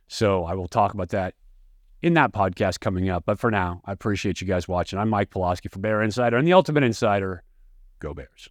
So 0.08 0.46
I 0.46 0.54
will 0.54 0.68
talk 0.68 0.94
about 0.94 1.10
that 1.10 1.34
in 2.04 2.14
that 2.14 2.32
podcast 2.32 2.80
coming 2.80 3.10
up. 3.10 3.24
But 3.26 3.40
for 3.40 3.50
now, 3.50 3.82
I 3.84 3.92
appreciate 3.92 4.40
you 4.40 4.48
guys 4.48 4.68
watching. 4.68 5.00
I'm 5.00 5.10
Mike 5.10 5.32
Pawlawski 5.32 5.72
for 5.72 5.80
Bear 5.80 6.04
Insider 6.04 6.38
and 6.38 6.48
the 6.48 6.54
Ultimate 6.54 6.84
Insider. 6.84 7.42
Go 8.00 8.14
Bears. 8.14 8.50